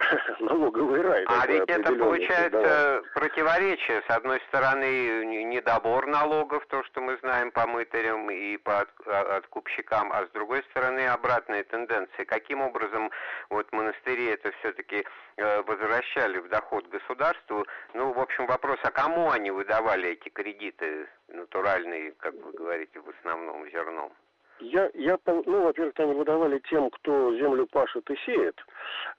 налоговый 0.41 1.03
рай. 1.03 1.25
А 1.27 1.47
ведь 1.47 1.69
это 1.69 1.95
получается 1.95 2.51
да. 2.63 3.03
противоречие. 3.15 4.03
С 4.09 4.11
одной 4.11 4.41
стороны, 4.49 5.25
недобор 5.45 6.07
налогов, 6.07 6.65
то, 6.69 6.83
что 6.85 7.01
мы 7.01 7.17
знаем 7.19 7.51
по 7.51 7.67
мытарям 7.67 8.31
и 8.31 8.57
по 8.57 8.87
а, 9.07 9.37
откупщикам, 9.37 10.13
а 10.13 10.27
с 10.27 10.31
другой 10.31 10.63
стороны, 10.71 11.07
обратная 11.07 11.65
тенденция. 11.65 12.25
Каким 12.25 12.61
образом 12.61 13.11
вот 13.51 13.71
монастыри 13.73 14.27
это 14.27 14.53
все-таки 14.61 15.05
э, 15.37 15.63
возвращали 15.63 16.39
в 16.39 16.49
доход 16.49 16.89
государству? 16.89 17.67
Ну, 17.95 18.13
в 18.13 18.19
общем, 18.19 18.47
вопрос, 18.47 18.79
а 18.83 18.91
кому 18.91 19.31
они 19.31 19.51
выдавали 19.51 20.11
эти 20.11 20.29
кредиты 20.29 21.09
натуральные, 21.29 22.13
как 22.13 22.35
вы 22.35 22.53
говорите, 22.53 23.01
в 23.01 23.09
основном 23.09 23.69
зерном? 23.71 24.13
Я, 24.61 24.91
я, 24.95 25.19
ну, 25.27 25.63
во-первых, 25.63 25.95
они 25.99 26.15
выдавали 26.15 26.61
тем, 26.71 26.91
кто 26.91 27.35
землю 27.37 27.67
пашет 27.67 28.09
и 28.11 28.17
сеет. 28.27 28.57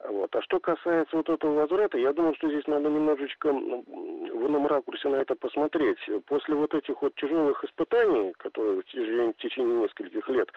Вот. 0.08 0.36
А 0.36 0.42
что 0.42 0.60
касается 0.60 1.18
вот 1.18 1.30
этого 1.30 1.54
возврата, 1.56 1.98
я 1.98 2.14
думаю, 2.14 2.36
что 2.36 2.50
здесь 2.50 2.68
надо 2.68 2.90
немножечко 2.90 3.52
в 3.52 4.48
ином 4.48 4.68
ракурсе 4.68 5.10
на 5.10 5.16
это 5.18 5.36
посмотреть. 5.36 6.00
После 6.28 6.56
вот 6.56 6.74
этих 6.74 7.02
вот 7.02 7.16
тяжелых 7.16 7.64
испытаний, 7.64 8.34
которые 8.38 8.82
в 8.82 8.86
течение, 8.86 9.34
в 9.34 9.38
течение 9.38 9.76
нескольких 9.84 10.30
лет 10.30 10.50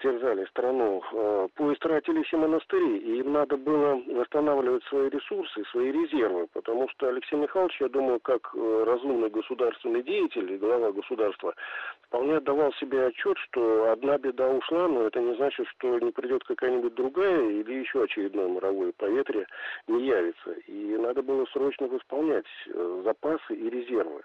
терзали 0.00 0.44
страну, 0.46 1.02
э, 1.12 1.48
поистратились 1.54 2.32
и 2.32 2.36
монастыри, 2.36 2.98
и 2.98 3.20
им 3.20 3.32
надо 3.32 3.56
было 3.56 4.00
восстанавливать 4.06 4.84
свои 4.84 5.08
ресурсы, 5.08 5.64
свои 5.70 5.92
резервы, 5.92 6.48
потому 6.52 6.88
что 6.88 7.08
Алексей 7.08 7.36
Михайлович, 7.36 7.80
я 7.80 7.88
думаю, 7.88 8.20
как 8.20 8.50
э, 8.54 8.84
разумный 8.86 9.30
государственный 9.30 10.02
деятель 10.02 10.52
и 10.52 10.58
глава 10.58 10.92
государства, 10.92 11.54
вполне 12.02 12.38
отдавал 12.38 12.72
себе 12.74 13.06
отчет, 13.06 13.38
что 13.38 13.92
одна 13.92 14.18
беда 14.18 14.48
ушла, 14.48 14.88
но 14.88 15.06
это 15.06 15.20
не 15.20 15.34
значит, 15.36 15.66
что 15.68 15.98
не 15.98 16.10
придет 16.10 16.44
какая-нибудь 16.44 16.94
другая 16.94 17.50
или 17.50 17.74
еще 17.74 18.02
очередное 18.02 18.48
мировое 18.48 18.92
поветрие 18.96 19.46
не 19.86 20.06
явится. 20.06 20.52
И 20.66 20.96
надо 20.96 21.22
было 21.22 21.46
срочно 21.52 21.86
восполнять 21.86 22.46
э, 22.66 23.02
запасы 23.04 23.54
и 23.54 23.70
резервы. 23.70 24.22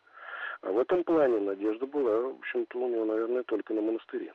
А 0.61 0.71
в 0.71 0.79
этом 0.79 1.03
плане 1.03 1.39
надежда 1.39 1.85
была, 1.85 2.21
в 2.21 2.37
общем-то, 2.39 2.79
у 2.79 2.89
него, 2.89 3.05
наверное, 3.05 3.43
только 3.43 3.73
на 3.73 3.81
монастыре. 3.81 4.33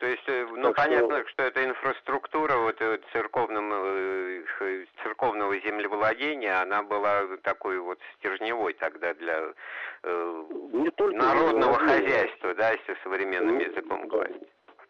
То 0.00 0.06
есть, 0.06 0.22
э, 0.28 0.46
ну, 0.56 0.72
так 0.72 0.76
понятно, 0.76 1.18
что... 1.20 1.28
что 1.28 1.42
это 1.42 1.62
инфраструктура 1.62 2.56
вот 2.56 2.80
э, 2.80 3.00
церковного, 3.12 3.84
э, 3.84 4.86
церковного 5.02 5.60
землевладения, 5.60 6.62
она 6.62 6.82
была 6.82 7.26
такой 7.42 7.78
вот 7.80 7.98
стержневой 8.16 8.72
тогда 8.72 9.12
для 9.12 9.52
э, 10.02 10.44
не 10.72 10.90
только 10.92 11.16
народного 11.18 11.74
хозяйства, 11.74 12.54
да, 12.54 12.70
если 12.70 12.96
современным 13.02 13.58
не, 13.58 13.64
языком 13.64 14.08
говорить. 14.08 14.42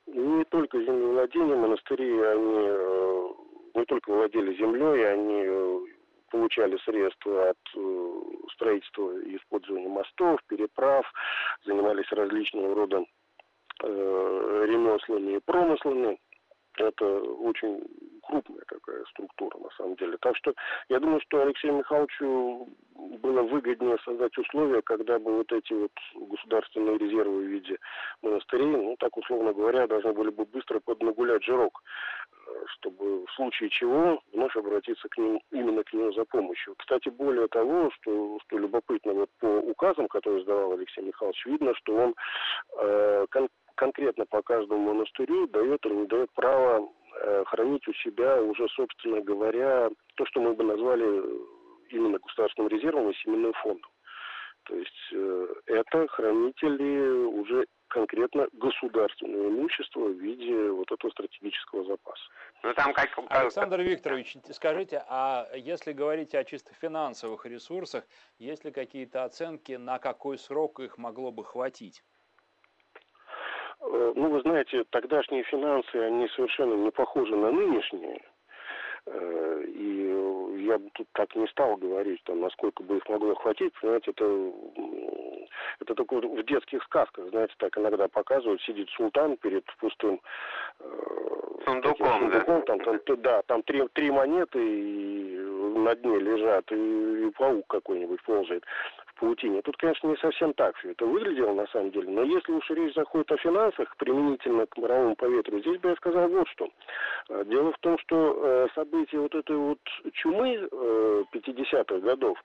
Не 0.07 0.45
только 0.45 0.79
землевладение, 0.79 1.57
монастыри, 1.57 2.23
они 2.23 2.67
э, 2.69 3.29
не 3.75 3.85
только 3.87 4.13
владели 4.13 4.55
землей, 4.55 5.11
они 5.13 5.43
э, 5.45 5.81
получали 6.31 6.77
средства 6.85 7.51
от 7.51 7.59
э, 7.77 8.21
строительства 8.55 9.19
и 9.23 9.37
использования 9.39 9.89
мостов, 9.89 10.39
переправ, 10.47 11.05
занимались 11.65 12.13
различного 12.13 12.77
рода 12.77 13.05
э, 13.83 14.67
ремеслами 14.69 15.37
и 15.37 15.41
промыслами. 15.41 16.19
Это 16.77 17.05
очень 17.05 17.83
крупная 18.31 18.63
такая 18.69 19.05
структура 19.11 19.59
на 19.59 19.71
самом 19.77 19.97
деле. 19.97 20.17
Так 20.21 20.37
что 20.37 20.55
я 20.89 21.01
думаю, 21.01 21.21
что 21.23 21.43
Алексею 21.43 21.75
Михайловичу 21.75 22.69
было 22.95 23.43
выгоднее 23.43 23.99
создать 24.05 24.37
условия, 24.39 24.83
когда 24.83 25.19
бы 25.19 25.39
вот 25.39 25.53
эти 25.53 25.73
вот 25.73 25.93
государственные 26.15 26.99
резервы 26.99 27.43
в 27.43 27.49
виде 27.49 27.77
монастырей, 28.23 28.67
ну 28.67 28.97
так 28.99 29.17
условно 29.17 29.53
говоря, 29.53 29.87
должны 29.87 30.13
были 30.13 30.31
бы 30.31 30.45
быстро 30.45 30.81
поднагулять 30.81 31.43
жирок, 31.45 31.83
чтобы 32.67 33.27
в 33.27 33.31
случае 33.33 33.71
чего 33.71 34.21
вновь 34.33 34.57
обратиться 34.57 35.09
к 35.09 35.19
ним, 35.19 35.41
именно 35.51 35.83
к 35.83 35.93
нему 35.93 36.13
за 36.13 36.25
помощью. 36.25 36.75
Кстати, 36.79 37.09
более 37.09 37.49
того, 37.49 37.91
что, 37.93 38.39
что 38.47 38.59
любопытно, 38.59 39.13
вот 39.13 39.31
по 39.41 39.47
указам, 39.47 40.09
которые 40.09 40.43
издавал 40.43 40.73
Алексей 40.73 41.03
Михайлович, 41.03 41.45
видно, 41.47 41.75
что 41.75 41.95
он 41.95 42.15
э, 42.79 43.27
кон 43.31 43.49
конкретно 43.81 44.27
по 44.27 44.43
каждому 44.43 44.93
монастырю 44.93 45.47
дает 45.47 45.85
или 45.87 45.95
не 45.95 46.07
дает 46.07 46.31
право 46.33 46.87
э, 47.23 47.45
хранить 47.47 47.89
у 47.89 47.95
себя 47.95 48.43
уже, 48.43 48.69
собственно 48.69 49.23
говоря, 49.23 49.89
то, 50.17 50.27
что 50.27 50.43
мы 50.43 50.53
бы 50.53 50.65
назвали 50.65 51.25
именно 51.89 52.19
государственным 52.19 52.69
резервом 52.69 53.11
и 53.11 53.15
семейным 53.15 53.55
фондом. 53.55 53.91
То 54.65 54.77
есть 54.77 55.13
э, 55.13 55.55
это 55.65 56.07
хранители 56.09 57.25
уже 57.41 57.65
конкретно 57.89 58.49
государственное 58.53 59.49
имущество 59.49 60.01
в 60.01 60.21
виде 60.21 60.71
вот 60.71 60.93
этого 60.93 61.11
стратегического 61.11 61.83
запаса. 61.85 62.23
Ну, 62.63 62.75
там 62.75 62.93
как... 62.93 63.09
Александр 63.31 63.81
Викторович, 63.81 64.37
скажите, 64.53 65.03
а 65.09 65.49
если 65.57 65.93
говорить 65.93 66.35
о 66.35 66.45
чисто 66.45 66.75
финансовых 66.75 67.47
ресурсах, 67.47 68.05
есть 68.39 68.67
ли 68.67 68.73
какие-то 68.73 69.25
оценки, 69.25 69.73
на 69.73 69.99
какой 69.99 70.37
срок 70.39 70.81
их 70.81 70.99
могло 70.99 71.33
бы 71.33 71.45
хватить? 71.47 72.05
Э, 73.81 74.13
ну, 74.15 74.29
вы 74.29 74.41
знаете, 74.43 74.85
тогдашние 74.91 75.43
финансы, 75.45 75.97
они 75.97 76.29
совершенно 76.29 76.75
не 76.75 76.91
похожи 76.91 77.35
на 77.35 77.51
нынешние. 77.51 78.21
Э, 79.07 79.63
и 79.67 80.65
я 80.65 80.79
бы 80.79 80.91
тут 80.95 81.09
так 81.13 81.35
не 81.35 81.47
стал 81.49 81.77
говорить, 81.77 82.23
там, 82.25 82.41
насколько 82.41 82.83
бы 82.83 82.99
их 82.99 83.09
могло 83.09 83.35
хватить. 83.35 83.73
Понимаете, 83.81 84.11
это, 84.11 84.53
это 85.81 85.95
только 85.95 86.21
в 86.21 86.43
детских 86.45 86.83
сказках, 86.85 87.29
знаете, 87.31 87.55
так 87.59 87.77
иногда 87.79 88.09
показывают, 88.09 88.61
сидит 88.63 88.89
султан 88.91 89.37
перед 89.39 89.65
пустым 89.79 90.21
э, 90.81 90.85
сундуком, 91.65 92.07
сундуком 92.07 92.31
да? 92.31 92.61
Там, 92.61 93.01
там, 93.01 93.23
да, 93.23 93.43
там 93.43 93.63
три, 93.63 93.87
три 93.95 94.11
монеты 94.11 94.59
и 94.63 95.50
на 95.85 95.95
дне 95.95 96.19
лежат, 96.19 96.71
и, 96.73 97.27
и 97.27 97.31
паук 97.31 97.67
какой-нибудь 97.69 98.23
ползает 98.23 98.65
паутине. 99.21 99.63
Тут, 99.63 99.77
конечно, 99.77 100.09
не 100.09 100.17
совсем 100.17 100.53
так 100.55 100.77
все 100.77 100.91
это 100.91 101.05
выглядело 101.05 101.53
на 101.53 101.67
самом 101.69 101.91
деле, 101.91 102.11
но 102.11 102.23
если 102.23 102.53
уж 102.53 102.69
речь 102.71 102.95
заходит 102.95 103.31
о 103.31 103.37
финансах, 103.37 103.95
применительно 103.97 104.67
к 104.67 104.77
мировому 104.77 105.15
поветрию, 105.15 105.61
здесь 105.61 105.79
бы 105.79 105.91
я 105.91 105.97
сказал 105.97 106.29
вот 106.29 106.49
что. 106.49 106.69
Э, 107.29 107.45
дело 107.47 107.73
в 107.73 107.79
том, 107.79 107.99
что 107.99 108.17
э, 108.17 108.69
события 108.75 109.19
вот 109.19 109.35
этой 109.35 109.57
вот 109.57 109.79
чумы 110.15 110.69
50-х 111.33 111.95
э, 111.95 112.01
годов 112.01 112.39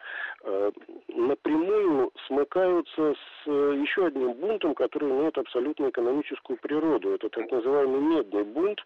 напрямую 1.07 2.11
смыкаются 2.27 3.15
с 3.15 3.47
еще 3.47 4.07
одним 4.07 4.33
бунтом, 4.33 4.75
который 4.75 5.09
имеет 5.09 5.37
абсолютно 5.37 5.89
экономическую 5.89 6.57
природу. 6.57 7.11
Это 7.11 7.29
так 7.29 7.49
называемый 7.51 8.01
медный 8.01 8.43
бунт, 8.43 8.79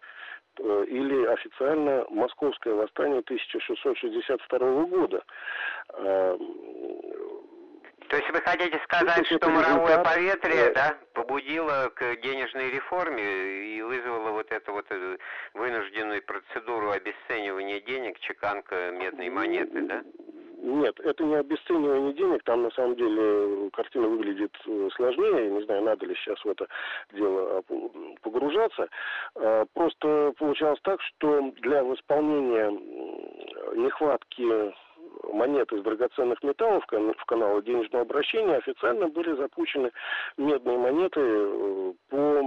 или 0.58 1.24
официально 1.26 2.04
Московское 2.10 2.74
восстание 2.74 3.20
1662 3.20 4.84
года. 4.86 5.22
То 8.10 8.16
есть 8.16 8.28
вы 8.32 8.40
хотите 8.40 8.76
сказать, 8.82 9.24
что 9.26 9.48
мировое 9.48 10.02
поветрие 10.02 10.72
да, 10.72 10.98
побудило 11.12 11.92
к 11.94 12.16
денежной 12.16 12.70
реформе 12.70 13.22
и 13.76 13.82
вызвало 13.82 14.32
вот 14.32 14.50
эту 14.50 14.72
вот 14.72 14.86
э, 14.90 15.16
вынужденную 15.54 16.20
процедуру 16.22 16.90
обесценивания 16.90 17.80
денег, 17.80 18.18
чеканка 18.18 18.90
медной 18.90 19.30
монеты, 19.30 19.82
да? 19.82 20.02
Нет, 20.62 21.00
это 21.00 21.24
не 21.24 21.36
обесценивание 21.36 22.12
денег, 22.12 22.42
там 22.44 22.62
на 22.62 22.70
самом 22.72 22.94
деле 22.94 23.70
картина 23.70 24.08
выглядит 24.08 24.54
э, 24.66 24.88
сложнее, 24.94 25.50
не 25.50 25.62
знаю, 25.62 25.82
надо 25.82 26.04
ли 26.04 26.14
сейчас 26.16 26.38
в 26.44 26.48
это 26.48 26.66
дело 27.12 27.62
погружаться. 28.20 28.88
А, 29.36 29.64
просто 29.72 30.34
получалось 30.38 30.80
так, 30.82 31.00
что 31.00 31.52
для 31.62 31.82
восполнения 31.82 32.70
нехватки 33.74 34.74
монет 35.32 35.72
из 35.72 35.82
драгоценных 35.82 36.42
металлов 36.42 36.84
в 36.86 37.24
каналы 37.24 37.62
денежного 37.62 38.02
обращения 38.02 38.56
официально 38.56 39.08
были 39.08 39.34
запущены 39.36 39.90
медные 40.36 40.76
монеты 40.76 41.20
э, 41.22 41.92
по 42.10 42.42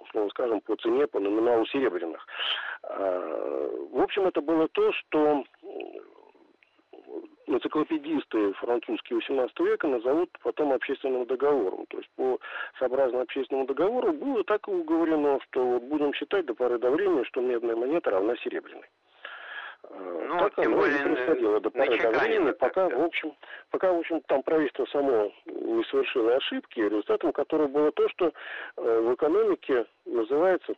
условно 0.00 0.30
скажем, 0.30 0.60
по 0.62 0.76
цене, 0.76 1.06
по 1.06 1.20
номиналу 1.20 1.66
серебряных. 1.66 2.26
А, 2.82 3.68
в 3.92 4.00
общем, 4.00 4.26
это 4.26 4.40
было 4.40 4.68
то, 4.68 4.92
что 4.92 5.44
энциклопедисты 7.46 8.52
французские 8.54 9.20
XVIII 9.20 9.50
века 9.64 9.88
назовут 9.88 10.30
потом 10.42 10.72
общественным 10.72 11.26
договором. 11.26 11.86
То 11.86 11.98
есть 11.98 12.10
по 12.16 12.38
сообразно 12.78 13.22
общественному 13.22 13.66
договору 13.66 14.12
было 14.12 14.44
так 14.44 14.68
уговорено, 14.68 15.38
что 15.48 15.64
вот 15.64 15.82
будем 15.84 16.12
считать 16.14 16.46
до 16.46 16.54
поры 16.54 16.78
до 16.78 16.90
времени, 16.90 17.24
что 17.24 17.40
медная 17.40 17.76
монета 17.76 18.10
равна 18.10 18.36
серебряной. 18.36 18.86
Ну, 19.88 20.38
так 20.38 20.56
тем 20.56 20.74
более 20.74 20.98
происходило 20.98 21.60
до 21.60 21.70
поры 21.70 21.98
до 21.98 22.10
времени, 22.10 22.50
пока, 22.52 22.88
в 22.88 23.00
общем, 23.02 23.34
пока, 23.70 23.92
в 23.92 23.98
общем, 23.98 24.20
там 24.22 24.42
правительство 24.42 24.84
само 24.86 25.32
не 25.46 25.84
совершило 25.84 26.34
ошибки, 26.34 26.80
результатом 26.80 27.32
которой 27.32 27.68
было 27.68 27.92
то, 27.92 28.08
что 28.08 28.32
э, 28.76 29.00
в 29.00 29.14
экономике 29.14 29.86
называется, 30.04 30.74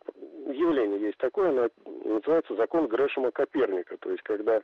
явление 0.47 1.01
есть 1.01 1.17
такое, 1.17 1.49
оно 1.49 1.69
называется 2.05 2.55
закон 2.55 2.87
Грэшема 2.87 3.31
Коперника, 3.31 3.97
то 3.97 4.11
есть 4.11 4.21
когда 4.21 4.57
э, 4.57 4.61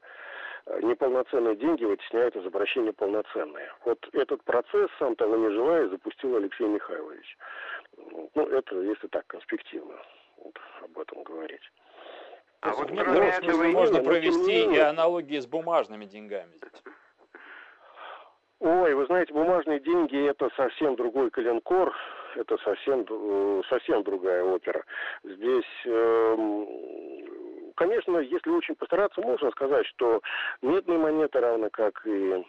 неполноценные 0.81 1.55
деньги 1.55 1.85
вытесняют 1.85 2.35
из 2.35 2.45
обращения 2.45 2.93
полноценные. 2.93 3.71
Вот 3.85 3.99
этот 4.13 4.43
процесс, 4.43 4.89
сам 4.99 5.15
того 5.15 5.35
не 5.35 5.49
желая, 5.51 5.87
запустил 5.89 6.35
Алексей 6.35 6.67
Михайлович. 6.67 7.37
Ну, 7.97 8.47
это 8.47 8.81
если 8.81 9.07
так 9.07 9.25
конспективно 9.27 9.95
вот, 10.37 10.57
об 10.83 10.99
этом 10.99 11.23
говорить. 11.23 11.71
А 12.61 12.71
вот 12.73 12.87
кроме 12.87 13.29
этого 13.29 13.63
можно 13.65 14.01
провести 14.01 14.65
и 14.73 14.77
аналогии 14.79 15.39
с 15.39 15.45
бумажными 15.45 16.05
деньгами 16.05 16.51
здесь. 16.55 16.83
Ой, 18.59 18.95
вы 18.95 19.05
знаете, 19.05 19.33
бумажные 19.33 19.79
деньги 19.79 20.27
это 20.27 20.49
совсем 20.55 20.95
другой 20.95 21.29
коленкор, 21.29 21.93
это 22.35 22.57
совсем, 22.63 23.05
э, 23.07 23.61
совсем 23.69 24.01
другая 24.03 24.43
опера. 24.43 24.83
Здесь, 25.23 25.85
эм, 25.85 26.67
конечно, 27.75 28.17
если 28.17 28.49
очень 28.49 28.75
постараться, 28.75 29.21
можно 29.21 29.51
сказать, 29.51 29.85
что 29.87 30.21
медные 30.61 30.97
монеты, 30.97 31.39
равно 31.39 31.69
как 31.71 32.05
и 32.05 32.43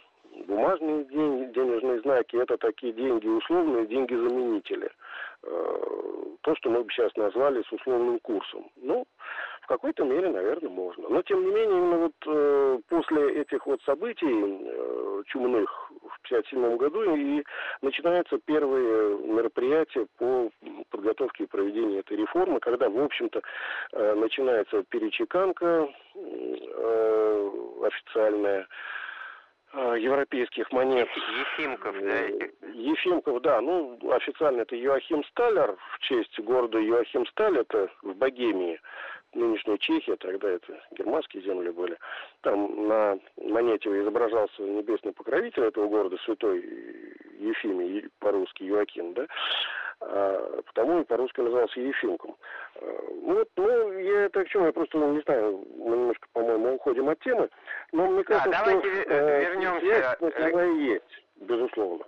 бумажные 0.46 1.04
деньги, 1.04 1.52
денежные 1.52 2.00
знаки, 2.00 2.36
это 2.36 2.56
такие 2.58 2.92
деньги 2.92 3.26
условные, 3.26 3.86
деньги-заменители. 3.86 4.90
Э, 5.42 5.76
то, 6.42 6.54
что 6.56 6.70
мы 6.70 6.82
бы 6.82 6.90
сейчас 6.92 7.14
назвали 7.16 7.62
с 7.62 7.72
условным 7.72 8.18
курсом. 8.20 8.70
Ну, 8.76 9.06
в 9.66 9.68
какой-то 9.68 10.04
мере, 10.04 10.30
наверное, 10.30 10.70
можно. 10.70 11.08
Но, 11.08 11.22
тем 11.22 11.44
не 11.44 11.52
менее, 11.52 11.78
именно 11.78 11.96
вот 11.98 12.12
э, 12.24 12.78
после 12.88 13.40
этих 13.40 13.66
вот 13.66 13.82
событий 13.82 14.24
э, 14.24 15.22
чумных 15.26 15.90
в 15.90 16.26
1957 16.30 16.76
году 16.76 17.16
и 17.16 17.42
начинаются 17.82 18.38
первые 18.38 19.18
мероприятия 19.18 20.06
по 20.18 20.50
подготовке 20.90 21.44
и 21.44 21.46
проведению 21.48 22.00
этой 22.00 22.16
реформы, 22.16 22.60
когда, 22.60 22.88
в 22.88 22.96
общем-то, 22.96 23.42
э, 23.92 24.14
начинается 24.14 24.84
перечеканка 24.84 25.88
э, 26.14 27.50
официальная, 27.82 28.68
э, 29.72 29.96
европейских 29.98 30.70
монет. 30.70 31.08
Ефимков, 31.40 31.96
да? 32.00 32.18
Ефимков, 32.72 33.42
да. 33.42 33.60
Ну, 33.60 33.98
официально 34.12 34.60
это 34.60 34.76
Йоахим 34.76 35.24
Сталлер 35.24 35.76
в 35.90 35.98
честь 36.00 36.38
города 36.38 36.78
Йоахим 36.78 37.26
Сталь, 37.26 37.58
это 37.58 37.90
в 38.02 38.14
Богемии 38.14 38.80
нынешняя 39.36 39.78
Чехия, 39.78 40.16
тогда 40.16 40.50
это 40.50 40.80
германские 40.92 41.42
земли 41.42 41.70
были, 41.70 41.96
там 42.40 42.88
на 42.88 43.18
монете 43.36 43.88
изображался 44.00 44.62
небесный 44.62 45.12
покровитель 45.12 45.64
этого 45.64 45.88
города, 45.88 46.16
святой 46.24 46.60
Ефимий, 47.38 48.08
по-русски 48.18 48.64
Юаким, 48.64 49.14
да, 49.14 49.26
а, 50.00 50.62
потому 50.66 51.00
и 51.00 51.04
по-русски 51.04 51.40
назывался 51.40 51.80
Ефимком. 51.80 52.36
А, 52.76 52.80
ну, 53.22 53.34
вот, 53.34 53.48
ну, 53.56 53.98
я 53.98 54.24
это 54.24 54.44
к 54.44 54.48
чему, 54.48 54.66
я 54.66 54.72
просто 54.72 54.98
ну, 54.98 55.14
не 55.14 55.20
знаю, 55.20 55.64
мы 55.78 55.96
немножко, 55.96 56.26
по-моему, 56.32 56.74
уходим 56.74 57.08
от 57.08 57.18
темы, 57.20 57.48
но 57.92 58.06
мне 58.06 58.24
кажется, 58.24 58.50
да, 58.50 58.64
давайте 58.64 59.02
что 59.02 59.12
э, 59.12 59.40
вернемся. 59.44 60.16
Связь 60.18 60.78
есть, 60.78 61.24
безусловно. 61.36 62.04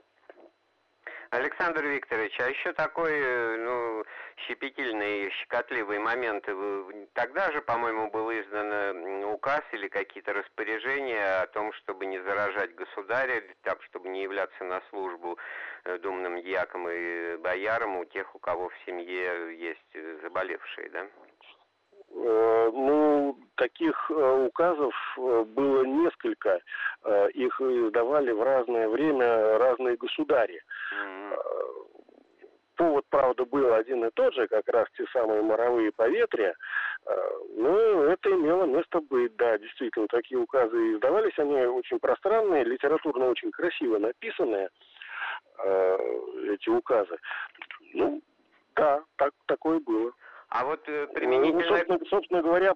Александр 1.31 1.85
Викторович, 1.85 2.41
а 2.41 2.49
еще 2.49 2.73
такой, 2.73 3.13
э, 3.13 3.57
ну, 3.59 4.05
щепетильный, 4.47 5.31
щекотливый 5.31 5.99
момент. 5.99 6.47
Тогда 7.13 7.53
же, 7.53 7.61
по-моему, 7.61 8.11
был 8.11 8.31
издан 8.31 9.25
указ 9.25 9.63
или 9.73 9.89
какие-то 9.89 10.33
распоряжения 10.33 11.43
о 11.43 11.47
том, 11.49 11.73
чтобы 11.75 12.07
не 12.07 12.19
заражать 12.23 12.75
государя, 12.75 13.43
так, 13.63 13.83
чтобы 13.83 14.09
не 14.09 14.23
являться 14.23 14.65
на 14.65 14.81
службу 14.91 15.39
э, 15.85 15.99
думным 15.99 16.41
дьякам 16.43 16.89
и 16.89 17.37
боярам 17.37 17.97
у 17.99 18.05
тех, 18.07 18.35
у 18.35 18.39
кого 18.39 18.71
в 18.71 18.75
семье 18.87 19.57
есть 19.59 19.95
э, 19.95 20.19
заболевшие, 20.23 20.89
да? 20.91 21.07
Ну, 22.11 23.39
таких 23.59 24.11
указов 24.11 24.95
было 25.17 25.83
несколько. 25.85 26.61
Их 27.35 27.61
издавали 27.61 28.33
в 28.33 28.43
разное 28.43 28.89
время 28.89 29.59
разные 29.59 29.97
государи. 29.97 30.63
Повод, 32.77 33.05
правда, 33.11 33.45
был 33.45 33.75
один 33.75 34.05
и 34.05 34.11
тот 34.11 34.33
же, 34.35 34.47
как 34.47 34.69
раз 34.69 34.87
те 34.97 35.05
самые 35.13 35.43
моровые 35.43 35.91
поветрия. 35.91 36.55
Но 37.57 38.05
это 38.05 38.31
имело 38.31 38.65
место 38.67 39.01
быть, 39.01 39.35
да, 39.35 39.59
действительно, 39.59 40.07
такие 40.07 40.39
указы 40.39 40.77
издавались, 40.95 41.37
они 41.39 41.57
очень 41.67 41.99
пространные, 41.99 42.63
литературно 42.63 43.27
очень 43.31 43.51
красиво 43.51 43.99
написанные, 43.99 44.69
эти 45.59 46.69
указы. 46.69 47.19
Ну, 47.95 48.23
да, 48.77 49.03
так, 49.17 49.33
такое 49.47 49.81
было. 49.81 50.13
А 50.51 50.65
вот 50.65 50.81
э, 50.89 51.07
применительно... 51.09 51.63
Ну, 51.63 51.69
собственно, 51.69 51.99
собственно 52.09 52.43
говоря, 52.43 52.75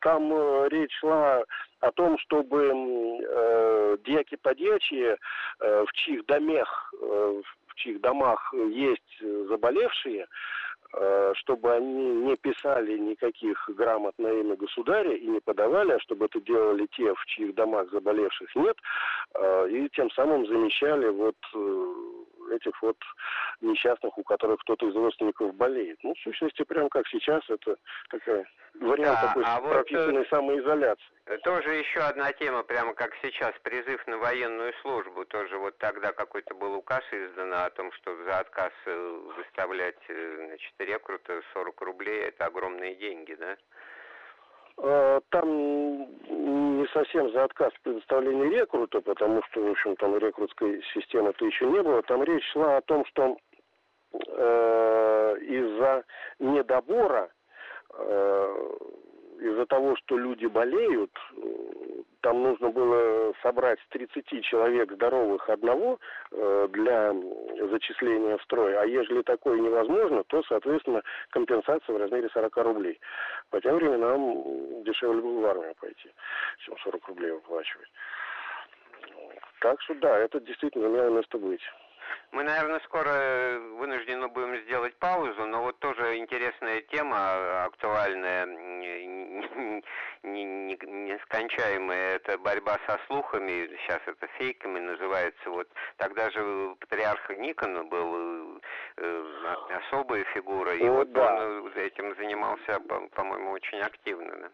там 0.00 0.32
э, 0.32 0.68
речь 0.68 0.94
шла 0.98 1.42
о 1.80 1.92
том, 1.92 2.18
чтобы 2.18 2.70
э, 2.70 3.96
дьяки-подьячие, 4.04 5.16
э, 5.60 5.84
в 5.86 5.92
чьих 5.94 6.26
домах 6.26 6.94
э, 7.00 7.42
в 7.68 7.74
чьих 7.76 8.00
домах 8.00 8.54
есть 8.54 9.20
заболевшие, 9.48 10.26
Э, 10.96 11.32
чтобы 11.36 11.72
они 11.72 12.14
не 12.24 12.36
писали 12.36 12.96
никаких 12.96 13.68
грамот 13.70 14.14
на 14.18 14.28
имя 14.28 14.54
государя 14.54 15.12
и 15.16 15.26
не 15.26 15.40
подавали, 15.40 15.92
а 15.92 16.00
чтобы 16.00 16.26
это 16.26 16.40
делали 16.40 16.86
те, 16.92 17.12
в 17.12 17.26
чьих 17.26 17.54
домах 17.54 17.90
заболевших 17.90 18.54
нет, 18.54 18.76
и 19.70 19.88
тем 19.92 20.10
самым 20.12 20.46
замещали 20.46 21.08
вот 21.08 21.36
этих 22.54 22.80
вот 22.82 22.96
несчастных, 23.60 24.16
у 24.16 24.22
которых 24.22 24.60
кто-то 24.60 24.88
из 24.88 24.94
родственников 24.94 25.54
болеет. 25.54 25.98
Ну, 26.02 26.14
в 26.14 26.18
сущности, 26.18 26.62
прям 26.62 26.88
как 26.88 27.06
сейчас, 27.08 27.42
это 27.48 27.76
такая 28.10 28.46
вариант 28.80 29.18
да, 29.20 29.28
такой 29.28 29.44
а 29.46 29.60
прописанной 29.60 30.20
вот, 30.20 30.28
самоизоляции. 30.28 31.04
Тоже 31.42 31.74
еще 31.74 32.00
одна 32.00 32.32
тема, 32.32 32.62
прямо 32.62 32.94
как 32.94 33.12
сейчас, 33.22 33.52
призыв 33.62 34.06
на 34.06 34.18
военную 34.18 34.72
службу. 34.82 35.24
Тоже 35.24 35.56
вот 35.58 35.76
тогда 35.78 36.12
какой-то 36.12 36.54
был 36.54 36.74
указ 36.74 37.02
издан 37.12 37.52
о 37.54 37.70
том, 37.70 37.92
что 37.92 38.16
за 38.24 38.40
отказ 38.40 38.72
э, 38.86 39.20
выставлять 39.36 40.02
э, 40.08 40.46
значит, 40.48 40.72
рекрута 40.78 41.40
40 41.52 41.80
рублей, 41.82 42.22
это 42.22 42.46
огромные 42.46 42.94
деньги, 42.96 43.34
да? 43.34 43.56
А, 44.76 45.20
там 45.30 45.48
не 45.48 46.86
совсем 46.88 47.30
за 47.32 47.44
отказ 47.44 47.72
в 47.74 47.80
предоставлении 47.82 48.58
рекрута, 48.58 49.00
потому 49.00 49.42
что, 49.44 49.62
в 49.62 49.70
общем, 49.70 49.96
там 49.96 50.16
рекрутской 50.16 50.82
системы-то 50.94 51.44
еще 51.44 51.66
не 51.66 51.82
было. 51.82 52.02
Там 52.02 52.22
речь 52.22 52.44
шла 52.52 52.78
о 52.78 52.82
том, 52.82 53.04
что 53.06 53.36
э, 54.12 55.36
из-за 55.40 56.04
недобора, 56.40 57.30
э, 57.94 58.70
из-за 59.40 59.66
того, 59.66 59.96
что 59.96 60.18
люди 60.18 60.46
болеют, 60.46 61.12
там 62.24 62.42
нужно 62.42 62.70
было 62.70 63.34
собрать 63.42 63.78
30 63.90 64.42
человек 64.44 64.90
здоровых 64.92 65.50
одного 65.50 66.00
э, 66.32 66.68
для 66.70 67.12
зачисления 67.70 68.38
в 68.38 68.42
строй. 68.44 68.74
А 68.78 68.86
если 68.86 69.20
такое 69.20 69.60
невозможно, 69.60 70.24
то, 70.24 70.42
соответственно, 70.48 71.02
компенсация 71.28 71.94
в 71.94 71.98
размере 71.98 72.30
40 72.32 72.56
рублей. 72.56 72.98
По 73.50 73.60
тем 73.60 73.76
временам 73.76 74.82
дешевле 74.84 75.20
было 75.20 75.40
в 75.40 75.46
армию 75.46 75.74
пойти, 75.78 76.10
чем 76.60 76.78
40 76.78 77.08
рублей 77.08 77.32
выплачивать. 77.32 77.90
Так 79.60 79.82
что 79.82 79.94
да, 79.96 80.18
это 80.18 80.40
действительно 80.40 80.86
имело 80.86 81.10
место 81.10 81.36
быть. 81.36 81.62
Мы, 82.32 82.42
наверное, 82.42 82.80
скоро 82.80 83.58
вынуждены 83.78 84.28
будем 84.28 84.56
сделать 84.64 84.96
паузу, 84.96 85.46
но 85.46 85.62
вот 85.62 85.78
тоже 85.78 86.16
интересная 86.16 86.80
тема, 86.82 87.64
актуальная, 87.64 88.46
нескончаемая, 90.22 92.16
это 92.16 92.38
борьба 92.38 92.78
со 92.86 92.98
слухами, 93.06 93.68
сейчас 93.82 94.00
это 94.06 94.26
фейками 94.38 94.80
называется. 94.80 95.50
Вот 95.50 95.68
тогда 95.96 96.30
же 96.30 96.74
патриарх 96.80 97.30
Никон 97.30 97.88
был 97.88 98.60
э, 98.96 99.54
особая 99.86 100.24
фигура, 100.34 100.74
и 100.74 100.86
О, 100.86 100.92
вот 100.92 101.12
да. 101.12 101.46
он 101.46 101.72
этим 101.76 102.16
занимался, 102.16 102.80
по-моему, 103.14 103.52
очень 103.52 103.80
активно. 103.80 104.36
Да? 104.36 104.50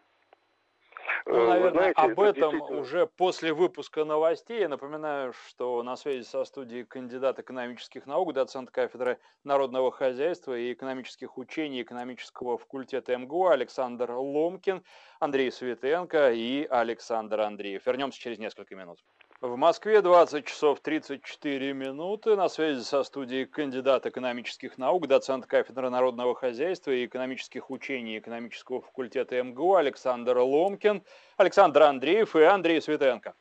Ну, 1.25 1.35
э, 1.35 1.47
наверное, 1.47 1.71
знаете, 1.71 2.01
об 2.01 2.19
этом 2.19 2.51
действительно... 2.51 2.81
уже 2.81 3.07
после 3.07 3.53
выпуска 3.53 4.05
новостей. 4.05 4.59
Я 4.59 4.69
напоминаю, 4.69 5.33
что 5.47 5.81
на 5.83 5.95
связи 5.95 6.23
со 6.23 6.43
студией 6.45 6.83
кандидат 6.83 7.39
экономических 7.39 8.05
наук, 8.05 8.33
доцент 8.33 8.71
кафедры 8.71 9.17
народного 9.43 9.91
хозяйства 9.91 10.57
и 10.57 10.73
экономических 10.73 11.37
учений 11.37 11.81
экономического 11.81 12.57
факультета 12.57 13.17
МГУ 13.17 13.47
Александр 13.47 14.11
Ломкин, 14.11 14.83
Андрей 15.19 15.51
Светенко 15.51 16.31
и 16.31 16.65
Александр 16.69 17.41
Андреев. 17.41 17.85
Вернемся 17.85 18.19
через 18.19 18.39
несколько 18.39 18.75
минут. 18.75 18.99
В 19.41 19.55
Москве 19.55 20.03
20 20.03 20.45
часов 20.45 20.81
34 20.81 21.73
минуты. 21.73 22.35
На 22.35 22.47
связи 22.47 22.83
со 22.83 23.01
студией 23.03 23.47
кандидат 23.47 24.05
экономических 24.05 24.77
наук, 24.77 25.07
доцент 25.07 25.47
кафедры 25.47 25.89
народного 25.89 26.35
хозяйства 26.35 26.91
и 26.91 27.07
экономических 27.07 27.71
учений 27.71 28.19
экономического 28.19 28.81
факультета 28.81 29.41
МГУ 29.41 29.77
Александр 29.77 30.37
Ломкин, 30.37 31.01
Александр 31.37 31.81
Андреев 31.81 32.35
и 32.35 32.43
Андрей 32.43 32.79
Светенко. 32.83 33.33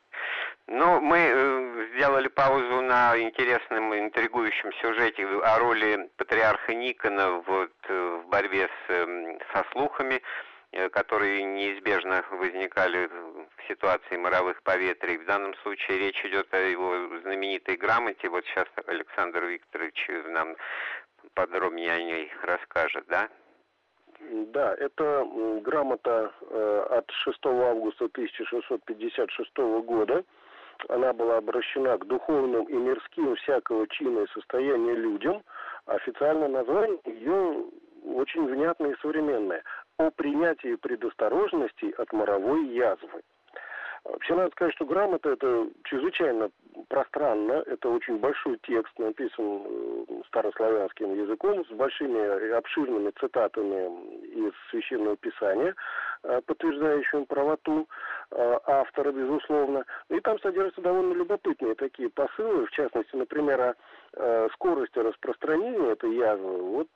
Ну, 0.68 1.02
мы 1.02 1.18
э, 1.18 1.86
сделали 1.94 2.28
паузу 2.28 2.80
на 2.80 3.18
интересном, 3.18 3.92
интригующем 3.92 4.72
сюжете 4.80 5.26
о 5.26 5.58
роли 5.58 6.08
патриарха 6.16 6.74
Никона 6.74 7.42
вот, 7.46 7.72
э, 7.90 8.22
в 8.24 8.28
борьбе 8.30 8.68
с, 8.68 8.90
э, 8.90 9.38
со 9.52 9.66
слухами. 9.72 10.22
Э, 10.72 10.88
которые 10.88 11.42
неизбежно 11.42 12.24
возникали 12.30 13.06
в 13.06 13.66
ситуации 13.66 14.16
моровых 14.16 14.62
поветрий. 14.62 15.18
В 15.18 15.26
данном 15.26 15.54
случае 15.56 15.98
речь 15.98 16.24
идет 16.24 16.46
о 16.54 16.58
его 16.58 17.18
знаменитой 17.22 17.76
грамоте. 17.76 18.28
Вот 18.28 18.44
сейчас 18.44 18.66
Александр 18.86 19.46
Викторович 19.46 20.08
нам 20.26 20.54
подробнее 21.34 21.92
о 21.92 22.02
ней 22.02 22.32
расскажет, 22.42 23.04
да? 23.08 23.28
Да, 24.20 24.74
это 24.76 25.26
грамота 25.62 26.32
э, 26.40 26.86
от 26.90 27.10
6 27.10 27.46
августа 27.46 28.04
1656 28.04 29.56
года. 29.56 30.22
Она 30.88 31.12
была 31.12 31.38
обращена 31.38 31.98
к 31.98 32.06
духовным 32.06 32.66
и 32.66 32.74
мирским 32.74 33.34
всякого 33.36 33.88
чина 33.88 34.20
и 34.20 34.32
состояния 34.32 34.94
людям. 34.94 35.42
Официальное 35.86 36.48
название 36.48 37.00
ее 37.06 37.64
очень 38.04 38.46
внятное 38.46 38.92
и 38.92 39.00
современное 39.00 39.62
о 40.00 40.10
принятии 40.10 40.76
предосторожностей 40.76 41.90
от 41.90 42.10
моровой 42.12 42.68
язвы. 42.68 43.20
Вообще 44.04 44.34
надо 44.34 44.50
сказать, 44.52 44.74
что 44.74 44.86
грамота 44.86 45.28
это 45.28 45.68
чрезвычайно 45.84 46.50
пространно, 46.88 47.62
это 47.66 47.90
очень 47.90 48.16
большой 48.16 48.58
текст, 48.62 48.98
написан 48.98 49.62
э, 49.62 50.04
старославянским 50.28 51.12
языком, 51.14 51.66
с 51.66 51.68
большими 51.68 52.50
обширными 52.52 53.10
цитатами 53.20 54.48
из 54.48 54.52
Священного 54.70 55.18
Писания, 55.18 55.74
э, 56.22 56.40
подтверждающими 56.46 57.24
правоту 57.24 57.86
э, 58.30 58.58
автора, 58.66 59.12
безусловно. 59.12 59.84
И 60.08 60.18
там 60.20 60.38
содержатся 60.40 60.80
довольно 60.80 61.12
любопытные 61.12 61.74
такие 61.74 62.08
посылы, 62.08 62.64
в 62.64 62.70
частности, 62.70 63.14
например, 63.14 63.76
о 64.16 64.48
скорости 64.54 64.98
распространения 64.98 65.92
этой 65.92 66.14
язвы. 66.16 66.62
Вот 66.62 66.88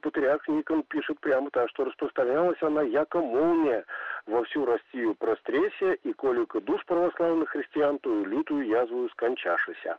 патриарх 0.00 0.46
Никон 0.48 0.82
пишет 0.84 1.18
прямо 1.20 1.50
так, 1.50 1.68
что 1.70 1.84
распространялась 1.84 2.62
она 2.62 2.82
яко 2.82 3.20
молния 3.20 3.84
во 4.26 4.44
всю 4.44 4.64
Россию 4.64 5.14
простресия, 5.14 5.94
и 6.02 6.12
колика 6.12 6.60
душ 6.60 6.84
православных 6.86 7.50
христиан, 7.50 7.96
и 7.96 8.08
лютую 8.08 8.66
язву 8.66 9.08
скончашися. 9.10 9.98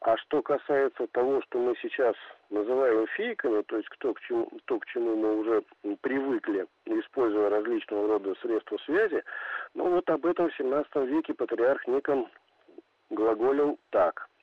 А 0.00 0.16
что 0.18 0.42
касается 0.42 1.06
того, 1.08 1.40
что 1.42 1.58
мы 1.58 1.74
сейчас 1.80 2.14
называем 2.50 3.06
фейками, 3.08 3.62
то 3.62 3.76
есть 3.76 3.88
кто 3.88 4.12
к 4.14 4.20
чему, 4.20 4.48
то, 4.66 4.78
к 4.78 4.86
чему 4.86 5.16
мы 5.16 5.38
уже 5.38 5.62
привыкли, 6.02 6.66
используя 6.84 7.50
различного 7.50 8.06
рода 8.06 8.34
средства 8.42 8.76
связи, 8.84 9.24
ну 9.74 9.90
вот 9.90 10.08
об 10.10 10.26
этом 10.26 10.50
в 10.50 10.56
17 10.56 10.94
веке 11.08 11.34
патриарх 11.34 11.86
Никон 11.86 12.28
глаголил 13.10 13.78
так– 13.90 14.28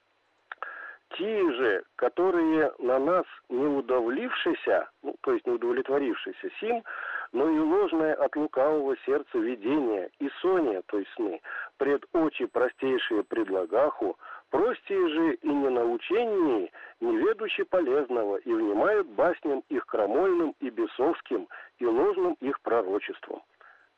те 1.17 1.51
же, 1.53 1.83
которые 1.95 2.71
на 2.79 2.99
нас 2.99 3.25
не 3.49 3.65
удовлившися, 3.65 4.89
ну, 5.03 5.15
то 5.21 5.33
есть 5.33 5.45
не 5.45 5.53
удовлетворившиеся 5.53 6.49
сим, 6.59 6.83
но 7.31 7.49
и 7.49 7.59
ложное 7.59 8.13
от 8.13 8.35
лукавого 8.35 8.95
сердца 9.05 9.37
видение 9.37 10.09
и 10.19 10.29
соня, 10.41 10.81
то 10.87 10.99
есть 10.99 11.11
сны, 11.15 11.41
пред 11.77 12.05
очи 12.13 12.45
простейшие 12.45 13.23
предлагаху, 13.23 14.17
простие 14.49 15.09
же 15.09 15.33
и 15.35 15.47
не 15.47 15.69
научении, 15.69 16.71
не 16.99 17.17
ведущи 17.17 17.63
полезного, 17.63 18.37
и 18.37 18.53
внимают 18.53 19.07
басням 19.07 19.63
их 19.69 19.85
крамольным 19.85 20.55
и 20.59 20.69
бесовским, 20.69 21.47
и 21.79 21.85
ложным 21.85 22.33
их 22.41 22.59
пророчеством. 22.61 23.41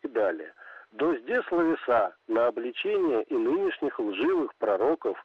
И 0.04 0.08
далее– 0.08 0.54
Дозде 0.96 1.42
словеса 1.50 2.16
на 2.30 2.48
обличение 2.48 3.24
и 3.24 3.34
нынешних 3.34 4.00
лживых 4.00 4.56
пророков, 4.56 5.18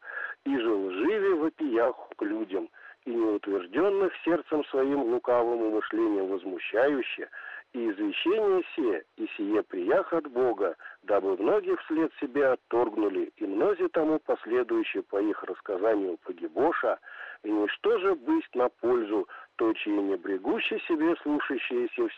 и 0.44 0.56
же 0.56 0.72
лживе 0.72 1.34
вопиях 1.34 1.96
к 2.16 2.22
людям, 2.22 2.68
и 3.04 3.10
неутвержденных 3.10 4.12
сердцем 4.24 4.64
своим 4.66 5.02
лукавым 5.02 5.62
умышлением 5.62 6.26
возмущающе, 6.26 7.28
и 7.72 7.90
извещение 7.90 8.62
се, 8.74 9.04
и 9.16 9.28
сие 9.36 9.62
приях 9.62 10.12
от 10.12 10.26
Бога, 10.26 10.76
дабы 11.04 11.36
многие 11.36 11.76
вслед 11.76 12.12
себя 12.20 12.52
отторгнули, 12.52 13.32
и 13.36 13.46
мнози 13.46 13.88
тому 13.88 14.18
последующие 14.18 15.02
по 15.04 15.20
их 15.22 15.42
рассказанию 15.44 16.18
погибоша, 16.24 16.98
и 17.44 17.50
ничто 17.50 17.98
же 17.98 18.14
быть 18.16 18.54
на 18.54 18.68
пользу, 18.68 19.28
то, 19.56 19.72
чьи 19.72 19.92
не 19.92 20.16
брегущие 20.16 20.80
себе 20.80 21.14
слушающиеся 21.22 22.08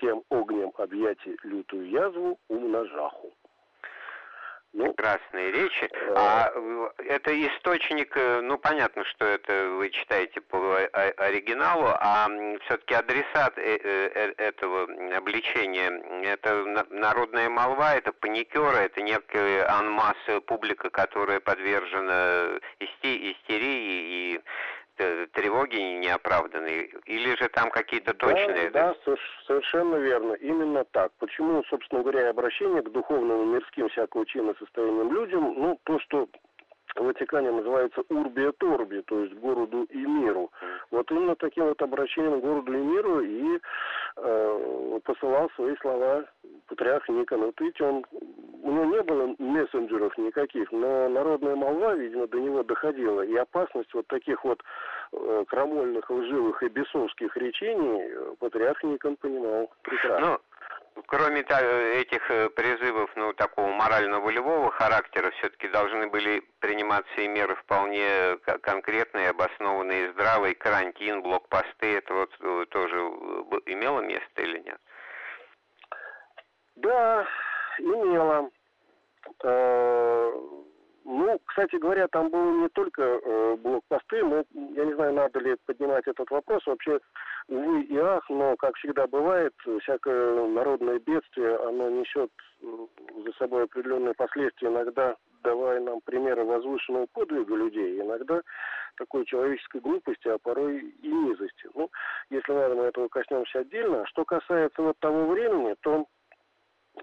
тем 0.00 0.22
огнем 0.28 0.72
объятий 0.76 1.36
лютую 1.44 1.88
язву 1.88 2.38
умножаху. 2.48 3.32
Ну, 4.72 4.92
прекрасные 4.92 5.50
речи. 5.50 5.84
Э, 5.90 6.14
а 6.16 6.52
это 6.98 7.46
источник, 7.46 8.16
э, 8.16 8.40
ну 8.40 8.58
понятно, 8.58 9.04
что 9.04 9.24
это 9.24 9.68
вы 9.70 9.90
читаете 9.90 10.40
по 10.40 10.76
оригиналу, 11.16 11.88
а 11.98 12.28
все-таки 12.64 12.94
адресат 12.94 13.54
э, 13.56 14.32
этого 14.38 14.84
обличения, 15.16 15.90
это 16.24 16.86
народная 16.90 17.48
молва, 17.48 17.94
это 17.94 18.12
паникеры, 18.12 18.78
это 18.78 19.02
некая 19.02 19.68
анмасс 19.68 20.16
публика, 20.46 20.90
которая 20.90 21.40
подвержена 21.40 22.58
истерии 22.78 24.34
и 24.34 24.40
тревоги 25.32 25.76
неоправданные, 25.76 26.90
или 27.06 27.36
же 27.36 27.48
там 27.48 27.70
какие-то 27.70 28.14
точные... 28.14 28.70
Да, 28.70 28.94
да, 29.04 29.16
совершенно 29.46 29.96
верно, 29.96 30.34
именно 30.34 30.84
так. 30.84 31.12
Почему, 31.18 31.62
собственно 31.64 32.02
говоря, 32.02 32.30
обращение 32.30 32.82
к 32.82 32.90
духовным, 32.90 33.54
мирским, 33.54 33.88
всякого 33.88 34.26
чина 34.26 34.54
состоянием 34.58 35.12
людям, 35.12 35.54
ну, 35.56 35.78
то, 35.84 35.98
что 36.00 36.28
Ватикане 36.96 37.50
называется 37.50 38.02
Урбия 38.08 38.52
Торби, 38.52 39.02
то 39.02 39.20
есть 39.20 39.34
городу 39.34 39.84
и 39.84 39.98
миру. 39.98 40.50
Вот 40.90 41.10
именно 41.10 41.36
таким 41.36 41.66
вот 41.66 41.80
обращением 41.82 42.40
к 42.40 42.44
городу 42.44 42.72
и 42.72 42.76
миру 42.76 43.20
и 43.20 43.58
э, 44.16 45.00
посылал 45.04 45.50
свои 45.56 45.76
слова 45.76 46.24
патриарх 46.68 47.08
Никон. 47.08 47.40
Вот 47.46 47.60
видите, 47.60 47.84
он, 47.84 48.04
у 48.62 48.72
него 48.72 48.84
не 48.84 49.02
было 49.02 49.34
мессенджеров 49.38 50.16
никаких, 50.18 50.70
но 50.72 51.08
народная 51.08 51.56
молва, 51.56 51.94
видимо, 51.94 52.26
до 52.26 52.38
него 52.38 52.62
доходила. 52.62 53.22
И 53.22 53.34
опасность 53.36 53.92
вот 53.94 54.06
таких 54.08 54.44
вот 54.44 54.62
э, 55.12 55.44
крамольных, 55.48 56.10
лживых 56.10 56.62
и 56.62 56.68
бесовских 56.68 57.36
речений 57.36 58.02
э, 58.02 58.34
патриарх 58.38 58.82
Никон 58.84 59.16
понимал 59.16 59.70
прекрасно. 59.82 60.26
Ну, 60.26 60.38
кроме 61.06 61.40
этих 61.40 62.30
э, 62.30 62.48
призывов, 62.50 63.10
ну, 63.16 63.32
такого 63.32 63.68
морально-волевого 63.72 64.70
характера, 64.70 65.30
все-таки 65.32 65.68
должны 65.68 66.08
были 66.08 66.42
приниматься 66.60 67.20
и 67.20 67.28
меры 67.28 67.56
вполне 67.56 68.36
конкретные, 68.62 69.30
обоснованные, 69.30 70.12
здравые, 70.12 70.54
карантин, 70.54 71.22
блокпосты, 71.22 71.96
это 71.96 72.14
вот 72.14 72.30
э, 72.40 72.66
тоже 72.70 72.96
э, 72.96 73.60
имело 73.66 74.00
место 74.00 74.42
или 74.42 74.58
нет? 74.58 74.80
Да, 76.76 77.26
имело. 77.78 78.50
Ну, 81.12 81.40
кстати 81.44 81.74
говоря, 81.74 82.06
там 82.06 82.30
было 82.30 82.52
не 82.62 82.68
только 82.68 83.02
э, 83.02 83.56
блокпосты, 83.56 84.22
но 84.22 84.44
я 84.54 84.84
не 84.84 84.94
знаю, 84.94 85.12
надо 85.12 85.40
ли 85.40 85.56
поднимать 85.66 86.06
этот 86.06 86.30
вопрос. 86.30 86.64
Вообще, 86.66 87.00
увы 87.48 87.82
и 87.82 87.96
ах, 87.96 88.30
но, 88.30 88.54
как 88.56 88.76
всегда 88.76 89.08
бывает, 89.08 89.52
всякое 89.82 90.46
народное 90.46 91.00
бедствие, 91.00 91.56
оно 91.56 91.90
несет 91.90 92.30
за 92.60 93.32
собой 93.38 93.64
определенные 93.64 94.14
последствия, 94.14 94.68
иногда 94.68 95.16
давая 95.42 95.80
нам 95.80 96.00
примеры 96.02 96.44
возвышенного 96.44 97.06
подвига 97.12 97.56
людей, 97.56 98.00
иногда 98.00 98.40
такой 98.96 99.24
человеческой 99.24 99.80
глупости, 99.80 100.28
а 100.28 100.38
порой 100.38 100.78
и 100.78 101.08
низости. 101.08 101.68
Ну, 101.74 101.90
если 102.30 102.52
надо, 102.52 102.76
мы 102.76 102.84
этого 102.84 103.08
коснемся 103.08 103.58
отдельно. 103.58 104.06
Что 104.06 104.24
касается 104.24 104.80
вот 104.80 104.96
того 105.00 105.26
времени, 105.26 105.74
то 105.80 106.06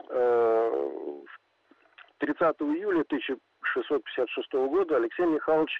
э, 0.09 1.21
30 2.19 2.55
июля 2.61 3.01
1000 3.01 3.37
656 3.73 4.53
года 4.53 4.97
Алексей 4.97 5.25
Михайлович 5.25 5.71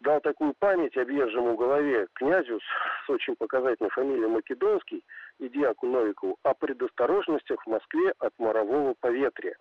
дал 0.00 0.20
такую 0.20 0.54
память 0.58 0.96
объезжему 0.96 1.56
голове 1.56 2.06
князю 2.14 2.60
с 2.60 3.10
очень 3.10 3.34
показательной 3.36 3.90
фамилией 3.90 4.28
Македонский 4.28 5.04
и 5.38 5.48
диаку 5.48 5.86
Новикову 5.86 6.36
о 6.42 6.54
предосторожностях 6.54 7.62
в 7.64 7.70
Москве 7.70 8.12
от 8.18 8.32
морового 8.38 8.94
поветрия. 9.00 9.56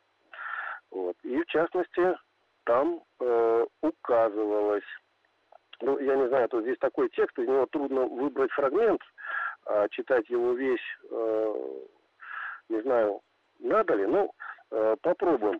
Вот. 0.91 1.15
И 1.23 1.41
в 1.41 1.45
частности, 1.47 2.15
там 2.65 3.01
э, 3.19 3.65
указывалось, 3.81 4.83
ну, 5.81 5.99
я 5.99 6.15
не 6.15 6.27
знаю, 6.27 6.49
тут 6.49 6.63
здесь 6.63 6.77
такой 6.79 7.09
текст, 7.09 7.37
из 7.39 7.47
него 7.47 7.65
трудно 7.67 8.05
выбрать 8.05 8.51
фрагмент, 8.51 9.01
а 9.65 9.87
читать 9.89 10.29
его 10.29 10.53
весь, 10.53 10.81
э, 11.09 11.81
не 12.69 12.81
знаю, 12.81 13.21
надо 13.59 13.95
ли, 13.95 14.05
ну, 14.05 14.31
э, 14.71 14.95
попробуем. 15.01 15.56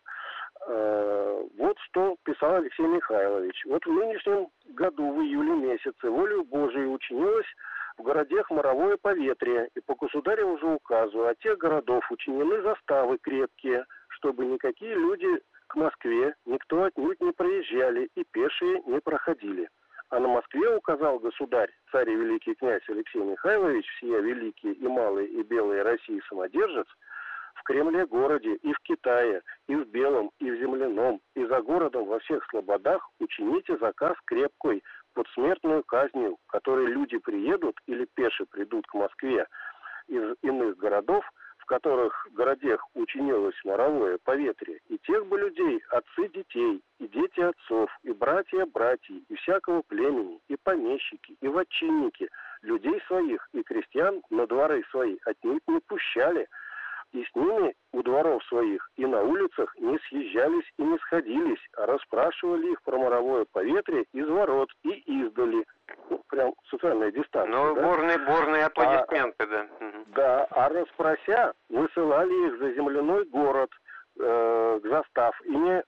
Писал 2.48 2.56
Алексей 2.56 2.88
Михайлович. 2.88 3.66
Вот 3.66 3.86
в 3.86 3.92
нынешнем 3.92 4.48
году, 4.68 5.12
в 5.12 5.22
июле 5.22 5.52
месяце, 5.52 6.10
волю 6.10 6.46
Божию 6.46 6.94
учинилось 6.94 7.46
в 7.98 8.04
городах 8.04 8.50
моровое 8.50 8.96
поветрие, 8.96 9.70
и 9.76 9.82
по 9.82 9.96
государеву 9.96 10.58
же 10.60 10.68
указу 10.68 11.28
от 11.28 11.38
тех 11.40 11.58
городов 11.58 12.10
учинены 12.10 12.62
заставы 12.62 13.18
крепкие, 13.18 13.86
чтобы 14.10 14.46
никакие 14.46 14.94
люди 14.96 15.28
к 15.68 15.76
Москве 15.76 16.36
никто 16.46 16.84
отнюдь 16.84 17.20
не 17.20 17.34
проезжали 17.34 18.10
и 18.16 18.24
пешие 18.32 18.82
не 18.86 19.02
проходили. 19.02 19.68
А 20.10 20.20
на 20.20 20.30
Москве 20.30 20.74
указал 20.74 21.20
государь, 21.20 21.72
царь 21.92 22.10
и 22.10 22.16
великий 22.16 22.56
князь 22.56 22.88
Алексей 22.88 23.24
Михайлович, 23.24 23.86
всея 23.98 24.22
великие 24.22 24.72
и 24.74 24.88
малые 24.88 25.28
и 25.28 25.44
белые 25.44 25.82
России 25.82 26.22
самодержец, 26.30 26.88
Кремле-городе, 27.68 28.56
и 28.56 28.72
в 28.72 28.80
Китае, 28.80 29.42
и 29.68 29.76
в 29.76 29.90
Белом, 29.90 30.32
и 30.40 30.50
в 30.50 30.58
Земляном, 30.58 31.20
и 31.36 31.46
за 31.46 31.62
городом 31.62 32.06
во 32.06 32.20
всех 32.20 32.46
слободах 32.50 33.06
учините 33.20 33.78
заказ 33.78 34.16
крепкой 34.26 34.82
под 35.14 35.28
смертную 35.34 35.84
казнью, 35.84 36.38
которые 36.48 36.88
люди 36.88 37.18
приедут 37.18 37.78
или 37.86 38.08
пеше 38.16 38.46
придут 38.46 38.88
к 38.88 38.94
Москве 38.94 39.46
из 40.08 40.36
иных 40.44 40.78
городов, 40.78 41.30
в 41.58 41.66
которых 41.66 42.26
городех 42.32 42.82
учинилось 42.94 43.60
моровое 43.66 44.18
поветрие, 44.24 44.80
и 44.88 44.98
тех 45.00 45.26
бы 45.26 45.38
людей, 45.38 45.84
отцы 45.90 46.30
детей, 46.30 46.82
и 47.00 47.08
дети 47.10 47.42
отцов, 47.42 47.90
и 48.04 48.14
братья 48.14 48.66
братьев, 48.66 49.24
и 49.28 49.36
всякого 49.36 49.82
племени, 49.82 50.40
и 50.48 50.56
помещики, 50.56 51.36
и 51.42 51.48
вотчинники, 51.50 52.30
людей 52.62 53.02
своих 53.08 53.50
и 53.52 53.62
крестьян 53.62 54.22
на 54.30 54.48
дворы 54.48 54.86
свои 54.90 55.18
отнюдь 55.26 55.68
не 55.68 55.82
пущали– 55.82 56.48
и 57.13 57.24
с 57.24 57.36
ними 57.36 57.74
у 57.93 58.04
дворов 58.04 58.43
своих 58.46 58.89
и 58.98 59.06
на 59.06 59.22
улицах 59.22 59.76
не 59.78 59.98
съезжались 60.10 60.65
и 60.78 60.84
не 60.84 60.98
сходились, 61.00 61.60
а 61.78 61.86
расспрашивали 61.86 62.72
их 62.72 62.82
про 62.84 62.98
моровое 62.98 63.46
поветрие 63.52 64.06
из 64.13 64.28
ворот 64.28 64.70
и 64.84 64.89
издали. 64.89 65.65
Ну, 66.10 66.22
прям 66.30 66.54
социальная 66.70 67.12
дистанция. 67.12 67.56
Ну, 67.56 67.76
да? 67.76 67.82
бурные, 67.82 68.17
бурные 68.20 68.65
аплодисменты, 68.65 69.43
а, 69.43 69.48
да. 69.48 69.67
Да, 70.08 70.43
а 70.52 70.70
расспрося, 70.70 71.54
высылали 71.70 72.48
их 72.48 72.60
за 72.60 72.74
земляной 72.74 73.26
город 73.26 73.70
э, 74.20 74.80
к 74.84 74.88
застав. 74.88 75.39
И 75.46 75.56
не 75.56 75.84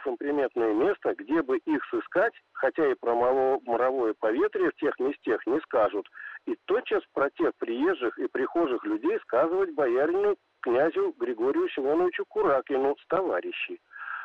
указав 0.00 0.06
им 0.06 0.16
приметное 0.16 0.72
место, 0.74 1.14
где 1.14 1.42
бы 1.42 1.58
их 1.58 1.84
сыскать, 1.90 2.32
хотя 2.52 2.90
и 2.90 2.94
про 2.94 3.14
моровое 3.14 4.14
поветрие 4.18 4.70
в 4.70 4.76
тех 4.76 4.98
местах 4.98 5.46
не 5.46 5.60
скажут, 5.60 6.06
и 6.46 6.56
тотчас 6.66 7.02
про 7.12 7.30
тех 7.30 7.52
приезжих 7.58 8.18
и 8.18 8.28
прихожих 8.28 8.84
людей 8.84 9.18
сказывать 9.20 9.74
боярину 9.74 10.36
князю 10.62 11.14
Григорию 11.18 11.68
Симоновичу 11.70 12.24
Куракину 12.26 12.96
с 13.00 13.06
товарищи. 13.08 13.78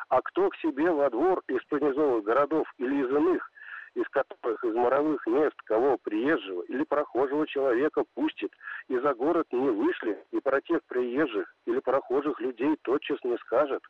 А 0.08 0.20
кто 0.22 0.50
к 0.50 0.56
себе 0.56 0.90
во 0.90 1.10
двор 1.10 1.42
из 1.48 1.64
понизовых 1.64 2.24
городов 2.24 2.66
или 2.78 3.02
из 3.02 3.10
иных 3.10 3.50
из 3.96 4.06
которых 4.10 4.62
из 4.62 4.74
моровых 4.74 5.26
мест 5.26 5.56
кого 5.64 5.96
приезжего 5.96 6.62
или 6.68 6.84
прохожего 6.84 7.46
человека 7.46 8.04
пустит, 8.14 8.52
и 8.88 8.98
за 8.98 9.14
город 9.14 9.46
не 9.52 9.70
вышли, 9.70 10.22
и 10.32 10.40
про 10.40 10.60
тех 10.60 10.80
приезжих 10.86 11.52
или 11.64 11.80
прохожих 11.80 12.38
людей 12.40 12.76
тотчас 12.82 13.18
не 13.24 13.36
скажет, 13.38 13.82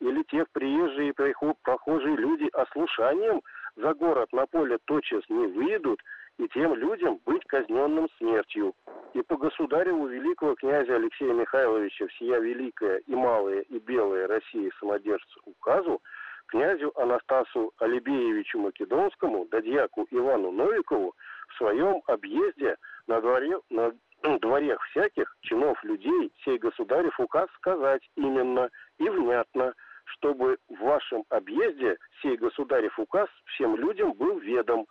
или 0.00 0.22
тех 0.24 0.46
приезжие 0.52 1.10
и 1.10 1.54
прохожие 1.62 2.16
люди 2.16 2.48
ослушанием 2.52 3.40
за 3.76 3.94
город 3.94 4.32
на 4.32 4.46
поле 4.46 4.78
тотчас 4.84 5.22
не 5.28 5.46
выйдут, 5.46 6.00
и 6.38 6.48
тем 6.48 6.74
людям 6.74 7.20
быть 7.24 7.44
казненным 7.46 8.08
смертью. 8.18 8.74
И 9.14 9.22
по 9.22 9.36
государеву 9.36 10.08
великого 10.08 10.54
князя 10.56 10.96
Алексея 10.96 11.32
Михайловича 11.34 12.06
всея 12.08 12.40
великая 12.40 12.98
и 13.06 13.14
малая 13.14 13.60
и 13.60 13.78
белая 13.78 14.26
Россия 14.26 14.72
самодержца 14.80 15.40
указу 15.44 16.00
князю 16.52 16.92
Анастасу 16.96 17.72
Алибеевичу 17.78 18.58
Македонскому, 18.58 19.46
да 19.50 19.62
дьяку 19.62 20.06
Ивану 20.10 20.52
Новикову 20.52 21.14
в 21.48 21.56
своем 21.56 22.02
объезде 22.06 22.76
на 23.06 23.20
дворе, 23.20 23.58
на 23.70 23.92
дворях 24.38 24.78
всяких 24.90 25.34
чинов 25.40 25.82
людей 25.82 26.30
сей 26.44 26.58
государев 26.58 27.18
указ 27.18 27.48
сказать 27.56 28.02
именно 28.16 28.68
и 28.98 29.08
внятно, 29.08 29.72
чтобы 30.04 30.58
в 30.68 30.78
вашем 30.78 31.24
объезде 31.30 31.96
сей 32.20 32.36
государев 32.36 32.98
указ 32.98 33.28
всем 33.46 33.74
людям 33.76 34.12
был 34.12 34.38
ведом, 34.38 34.86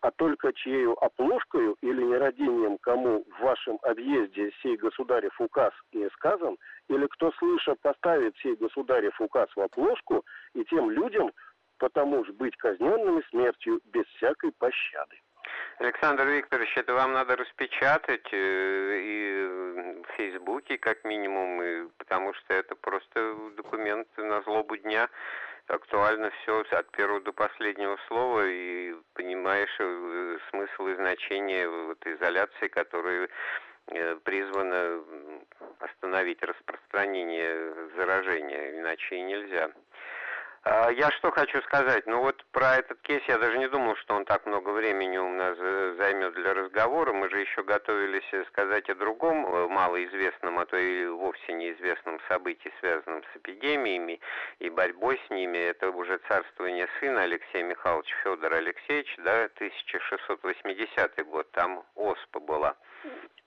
а 0.00 0.10
только 0.12 0.52
чьею 0.52 0.96
оплошкою 1.02 1.76
или 1.80 2.02
нерадением 2.02 2.78
кому 2.78 3.24
в 3.24 3.42
вашем 3.42 3.78
объезде 3.82 4.52
сей 4.62 4.76
государев 4.76 5.38
указ 5.40 5.72
не 5.92 6.08
сказан, 6.10 6.56
или 6.88 7.06
кто, 7.06 7.32
слыша, 7.32 7.74
поставит 7.82 8.36
сей 8.38 8.54
государев 8.56 9.20
указ 9.20 9.48
в 9.56 9.60
оплошку, 9.60 10.24
и 10.54 10.64
тем 10.64 10.90
людям 10.90 11.32
потому 11.78 12.24
ж 12.24 12.32
быть 12.32 12.56
казненными 12.56 13.22
смертью 13.30 13.80
без 13.86 14.04
всякой 14.16 14.52
пощады. 14.52 15.16
Александр 15.78 16.26
Викторович, 16.26 16.76
это 16.76 16.92
вам 16.92 17.12
надо 17.12 17.36
распечатать 17.36 18.28
э, 18.32 19.00
и 19.00 20.02
в 20.02 20.16
Фейсбуке, 20.16 20.76
как 20.76 21.04
минимум, 21.04 21.62
и, 21.62 21.88
потому 21.98 22.34
что 22.34 22.54
это 22.54 22.74
просто 22.74 23.34
документ 23.56 24.08
на 24.16 24.42
злобу 24.42 24.76
дня. 24.76 25.08
Актуально 25.68 26.30
все 26.30 26.64
от 26.70 26.90
первого 26.92 27.20
до 27.20 27.32
последнего 27.32 27.98
слова, 28.08 28.42
и 28.46 28.94
понимаешь 29.12 29.76
э, 29.78 30.38
смысл 30.48 30.86
и 30.86 30.94
значение 30.94 31.68
вот 31.68 31.98
изоляции, 32.06 32.68
которые 32.68 33.28
э, 33.88 34.16
призвана 34.24 35.04
остановить 35.80 36.42
распространение 36.42 37.90
заражения, 37.96 38.80
иначе 38.80 39.16
и 39.16 39.22
нельзя. 39.22 39.70
А, 40.70 40.90
я 40.90 41.10
что 41.12 41.30
хочу 41.30 41.62
сказать, 41.62 42.06
ну 42.06 42.20
вот 42.20 42.44
про 42.52 42.76
этот 42.76 43.00
кейс 43.00 43.22
я 43.26 43.38
даже 43.38 43.56
не 43.56 43.68
думал, 43.68 43.96
что 43.96 44.14
он 44.14 44.26
так 44.26 44.44
много 44.44 44.68
времени 44.68 45.16
у 45.16 45.30
нас 45.30 45.56
займет 45.96 46.34
для 46.34 46.52
разговора. 46.52 47.14
Мы 47.14 47.30
же 47.30 47.40
еще 47.40 47.62
готовились 47.62 48.46
сказать 48.48 48.90
о 48.90 48.94
другом 48.94 49.46
э, 49.46 49.66
малоизвестном, 49.68 50.58
а 50.58 50.66
то 50.66 50.76
и 50.76 51.06
вовсе 51.06 51.54
неизвестном 51.54 52.20
событии, 52.28 52.70
связанном 52.80 53.22
с 53.32 53.36
эпидемиями 53.38 54.20
и 54.58 54.68
борьбой 54.68 55.18
с 55.26 55.30
ними. 55.30 55.56
Это 55.56 55.90
уже 55.90 56.18
царствование 56.28 56.86
сына 57.00 57.22
Алексея 57.22 57.64
Михайловича 57.64 58.14
Федора 58.22 58.56
Алексеевича, 58.56 59.22
да, 59.22 59.44
1680 59.54 61.26
год, 61.28 61.50
там 61.52 61.82
ОСПА 61.96 62.40
была. 62.40 62.76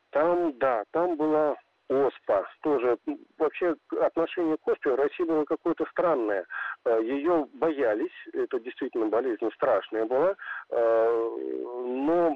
Там, 0.09 0.57
да, 0.57 0.85
там 0.91 1.15
была 1.17 1.55
ОСПА 1.91 2.47
тоже. 2.61 2.97
Вообще 3.37 3.75
отношение 3.99 4.57
к 4.57 4.67
ОСПе 4.67 4.91
в 4.91 4.95
России 4.95 5.23
было 5.23 5.43
какое-то 5.43 5.85
странное. 5.91 6.45
Э, 6.85 6.99
Ее 7.03 7.47
боялись, 7.53 8.27
это 8.33 8.59
действительно 8.59 9.07
болезнь 9.07 9.49
страшная 9.53 10.05
была, 10.05 10.35
э, 10.69 11.37
но 11.85 12.35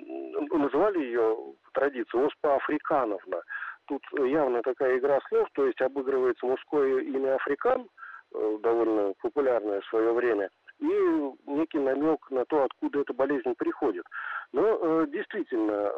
называли 0.52 1.00
ее 1.00 1.38
традицию 1.74 2.28
ОСПА 2.28 2.56
Африкановна. 2.56 3.42
Тут 3.88 4.02
явно 4.14 4.62
такая 4.62 4.98
игра 4.98 5.20
слов, 5.30 5.48
то 5.54 5.66
есть 5.66 5.82
обыгрывается 5.82 6.46
мужское 6.46 7.00
имя 7.00 7.36
Африкан, 7.36 7.88
э, 8.34 8.58
довольно 8.62 9.14
популярное 9.22 9.82
в 9.82 9.86
свое 9.86 10.12
время, 10.12 10.50
и 10.80 11.32
некий 11.46 11.80
намек 11.80 12.20
на 12.30 12.46
то, 12.46 12.64
откуда 12.66 13.00
эта 13.00 13.14
болезнь 13.14 13.54
приходит. 13.56 14.06
Но 14.52 15.06
действительно, 15.06 15.92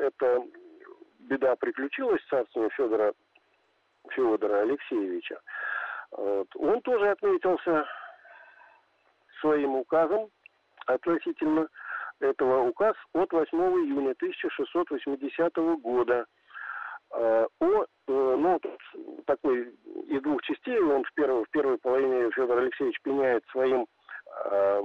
это 0.00 0.42
беда 1.32 1.56
приключилась 1.56 2.20
в 2.22 2.28
царстве 2.28 2.68
Федора, 2.76 3.14
Федора 4.10 4.60
Алексеевича, 4.60 5.40
вот, 6.10 6.48
он 6.56 6.80
тоже 6.82 7.10
отметился 7.10 7.86
своим 9.40 9.76
указом 9.76 10.28
относительно 10.86 11.68
этого 12.20 12.68
указ 12.68 12.94
от 13.14 13.32
8 13.32 13.58
июня 13.58 14.10
1680 14.12 15.56
года. 15.80 16.26
Э, 17.14 17.46
о, 17.60 17.82
э, 17.82 17.86
ну, 18.06 18.60
такой 19.26 19.74
из 20.08 20.22
двух 20.22 20.42
частей, 20.42 20.78
он 20.80 21.04
в 21.04 21.12
первой, 21.14 21.44
в 21.44 21.50
первой 21.50 21.78
половине 21.78 22.30
Федор 22.30 22.58
Алексеевич 22.58 23.00
пеняет 23.02 23.44
своим 23.50 23.86
э, 24.44 24.82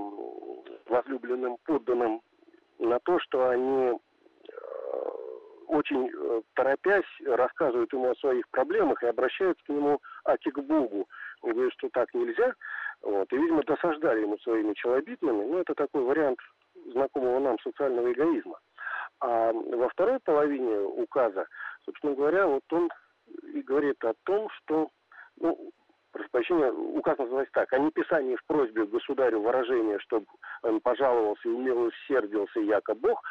возлюбленным 0.87 1.57
подданным 1.65 2.21
на 2.79 2.99
то, 2.99 3.19
что 3.19 3.49
они 3.49 3.99
очень 5.67 6.09
э, 6.09 6.41
торопясь 6.53 7.05
рассказывают 7.25 7.91
ему 7.93 8.11
о 8.11 8.15
своих 8.15 8.47
проблемах 8.49 9.03
и 9.03 9.07
обращаются 9.07 9.63
к 9.65 9.69
нему 9.69 9.99
аки 10.25 10.49
к 10.49 10.59
Богу. 10.59 11.07
Он 11.41 11.53
говорит, 11.53 11.73
что 11.73 11.89
так 11.89 12.13
нельзя. 12.13 12.53
Вот. 13.01 13.31
И, 13.31 13.37
видимо, 13.37 13.63
досаждали 13.63 14.21
ему 14.21 14.37
своими 14.39 14.73
челобитными. 14.73 15.45
Ну, 15.45 15.59
это 15.59 15.75
такой 15.75 16.03
вариант 16.03 16.39
знакомого 16.91 17.39
нам 17.39 17.59
социального 17.59 18.11
эгоизма. 18.11 18.59
А 19.19 19.51
во 19.51 19.89
второй 19.89 20.19
половине 20.19 20.79
указа, 20.79 21.47
собственно 21.85 22.15
говоря, 22.15 22.47
вот 22.47 22.63
он 22.71 22.89
и 23.53 23.61
говорит 23.61 24.03
о 24.03 24.13
том, 24.23 24.49
что, 24.49 24.89
ну, 25.37 25.71
прошу 26.11 26.29
прощения, 26.31 26.71
указ 26.71 27.17
называется 27.17 27.53
так, 27.53 27.73
о 27.73 27.79
неписании 27.79 28.35
в 28.35 28.45
просьбе 28.45 28.85
государю 28.85 29.41
выражения, 29.41 29.99
чтобы 29.99 30.25
он 30.63 30.79
пожаловался 30.81 31.47
и 31.47 31.51
умилосердился, 31.51 32.59
яко 32.59 32.95
Бог, 32.95 33.21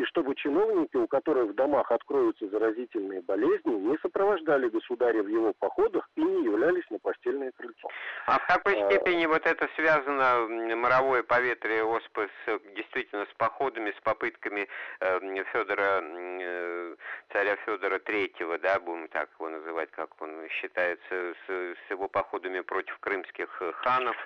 и 0.00 0.04
чтобы 0.06 0.34
чиновники, 0.34 0.96
у 0.96 1.06
которых 1.06 1.50
в 1.50 1.54
домах 1.54 1.90
откроются 1.90 2.48
заразительные 2.48 3.20
болезни, 3.20 3.72
не 3.72 3.98
сопровождали 3.98 4.68
государя 4.68 5.22
в 5.22 5.28
его 5.28 5.52
походах 5.58 6.08
и 6.16 6.22
не 6.22 6.44
являлись 6.44 6.88
на 6.90 6.98
постельное 6.98 7.52
крыльцо. 7.52 7.88
А 8.26 8.38
в 8.38 8.46
какой 8.46 8.80
а... 8.80 8.90
степени 8.90 9.26
вот 9.26 9.46
это 9.46 9.68
связано, 9.76 10.46
моровое 10.76 11.22
поветрие 11.22 11.84
ОСПы, 11.84 12.30
с, 12.46 12.60
действительно 12.76 13.26
с 13.26 13.34
походами, 13.36 13.90
с 13.90 14.00
попытками 14.02 14.68
э, 15.00 15.44
Федора, 15.52 16.00
э, 16.02 16.96
царя 17.32 17.56
Федора 17.66 17.98
Третьего, 17.98 18.58
да, 18.58 18.80
будем 18.80 19.08
так 19.08 19.28
его 19.38 19.50
называть, 19.50 19.90
как 19.90 20.10
он 20.22 20.48
считается, 20.48 21.34
с, 21.46 21.50
с 21.50 21.90
его 21.90 22.08
походами 22.08 22.60
против 22.60 22.98
крымских 23.00 23.50
ханов, 23.82 24.16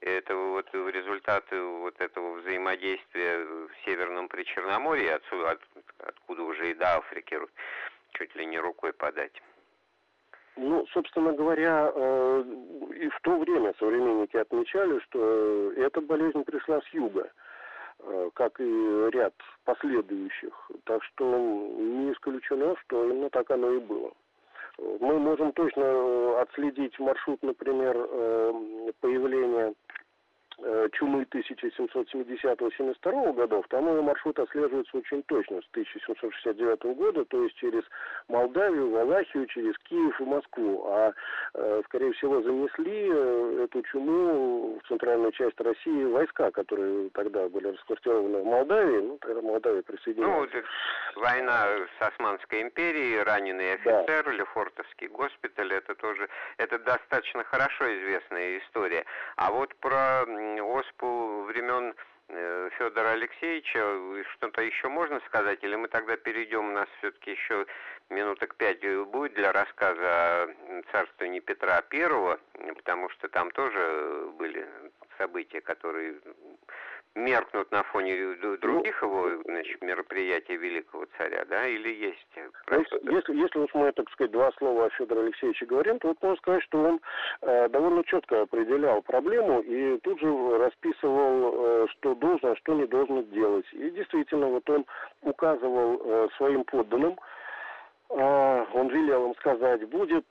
это 0.00 0.34
вот 0.34 0.66
результаты 0.72 1.60
вот 1.62 2.00
этого 2.00 2.40
взаимодействия 2.40 3.44
в 3.44 3.70
Северном 3.84 4.28
Причерноморье, 4.28 5.14
отсюда, 5.14 5.50
от, 5.52 5.60
откуда 5.98 6.42
уже 6.42 6.70
и 6.70 6.74
до 6.74 6.96
Африки 6.96 7.38
чуть 8.12 8.34
ли 8.34 8.46
не 8.46 8.58
рукой 8.58 8.92
подать. 8.92 9.42
Ну, 10.56 10.86
собственно 10.92 11.32
говоря, 11.32 11.92
э, 11.94 12.44
и 12.96 13.08
в 13.08 13.20
то 13.22 13.38
время 13.38 13.74
современники 13.78 14.36
отмечали, 14.36 14.98
что 15.00 15.72
эта 15.72 16.00
болезнь 16.00 16.44
пришла 16.44 16.80
с 16.80 16.88
юга, 16.88 17.30
э, 18.00 18.30
как 18.34 18.58
и 18.60 19.10
ряд 19.12 19.34
последующих. 19.64 20.70
Так 20.84 21.02
что 21.04 21.24
не 21.24 22.12
исключено, 22.12 22.74
что 22.82 23.04
именно 23.04 23.30
так 23.30 23.50
оно 23.50 23.70
и 23.72 23.78
было. 23.78 24.12
Мы 24.78 25.18
можем 25.18 25.52
точно 25.52 26.40
отследить 26.40 26.98
маршрут, 26.98 27.42
например, 27.42 27.96
э, 27.96 28.92
появления 29.00 29.70
Э, 29.70 29.89
чумы 30.92 31.22
1770-72 31.22 33.34
годов, 33.34 33.66
там 33.68 33.88
его 33.88 34.02
маршрут 34.02 34.38
отслеживается 34.38 34.96
очень 34.96 35.22
точно, 35.24 35.60
с 35.62 35.68
1769 35.70 36.82
года, 36.96 37.24
то 37.24 37.42
есть 37.42 37.56
через 37.56 37.82
Молдавию, 38.28 38.90
Валахию, 38.90 39.46
через 39.46 39.76
Киев 39.78 40.20
и 40.20 40.24
Москву. 40.24 40.84
А, 40.86 41.12
э, 41.54 41.82
скорее 41.86 42.12
всего, 42.12 42.42
занесли 42.42 43.08
э, 43.10 43.64
эту 43.64 43.82
чуму 43.82 44.78
в 44.82 44.88
центральную 44.88 45.32
часть 45.32 45.58
России 45.60 46.04
войска, 46.04 46.50
которые 46.50 47.10
тогда 47.10 47.48
были 47.48 47.68
расквартированы 47.68 48.42
в 48.42 48.44
Молдавии, 48.44 49.00
ну, 49.00 49.18
тогда 49.18 49.40
Молдавия 49.40 49.82
присоединилась. 49.82 50.50
Ну, 50.52 51.20
война 51.20 51.66
с 51.98 52.08
Османской 52.08 52.62
империей, 52.62 53.22
раненый 53.22 53.74
офицер, 53.74 54.24
да. 54.24 54.32
Лефортовский 54.32 55.08
госпиталь, 55.08 55.72
это 55.72 55.94
тоже, 55.94 56.28
это 56.58 56.78
достаточно 56.78 57.44
хорошо 57.44 57.84
известная 57.98 58.58
история. 58.58 59.04
А 59.36 59.50
вот 59.50 59.74
про 59.76 60.24
ОСПУ 60.58 61.42
времен 61.42 61.94
э, 62.28 62.70
Федора 62.78 63.10
Алексеевича, 63.10 64.24
что-то 64.34 64.62
еще 64.62 64.88
можно 64.88 65.20
сказать, 65.26 65.62
или 65.62 65.76
мы 65.76 65.88
тогда 65.88 66.16
перейдем, 66.16 66.70
у 66.70 66.72
нас 66.72 66.88
все-таки 66.98 67.32
еще 67.32 67.66
минуток 68.08 68.54
пять 68.56 68.80
будет 69.06 69.34
для 69.34 69.52
рассказа 69.52 70.00
о 70.02 70.82
царствовании 70.90 71.40
Петра 71.40 71.82
Первого, 71.82 72.40
потому 72.76 73.10
что 73.10 73.28
там 73.28 73.50
тоже 73.50 74.30
были 74.38 74.66
события, 75.18 75.60
которые 75.60 76.16
меркнут 77.14 77.70
на 77.72 77.82
фоне 77.84 78.34
других 78.60 79.02
ну, 79.02 79.08
его 79.08 79.42
значит, 79.44 79.82
мероприятий 79.82 80.56
великого 80.56 81.06
царя, 81.18 81.44
да, 81.48 81.66
или 81.66 81.88
есть? 81.88 82.26
Ну, 82.70 83.12
если, 83.12 83.34
если 83.34 83.58
уж 83.58 83.70
мы, 83.74 83.92
так 83.92 84.08
сказать, 84.10 84.30
два 84.30 84.50
слова 84.58 84.86
о 84.86 84.90
Федоре 84.90 85.22
Алексеевиче 85.22 85.66
говорим, 85.66 85.98
то 85.98 86.08
вот 86.08 86.22
можно 86.22 86.36
сказать, 86.36 86.62
что 86.64 86.82
он 86.82 87.00
э, 87.42 87.68
довольно 87.68 88.04
четко 88.04 88.42
определял 88.42 89.02
проблему 89.02 89.60
и 89.60 89.98
тут 89.98 90.20
же 90.20 90.58
расписывал, 90.58 91.54
э, 91.54 91.86
что 91.90 92.14
должен, 92.14 92.50
а 92.50 92.56
что 92.56 92.74
не 92.74 92.86
должен 92.86 93.28
делать. 93.30 93.66
И 93.72 93.90
действительно, 93.90 94.46
вот 94.46 94.68
он 94.70 94.86
указывал 95.22 96.00
э, 96.02 96.28
своим 96.36 96.64
подданным, 96.64 97.18
э, 98.10 98.64
он 98.72 98.88
велел 98.88 99.26
им 99.26 99.34
сказать, 99.36 99.88
будет 99.88 100.24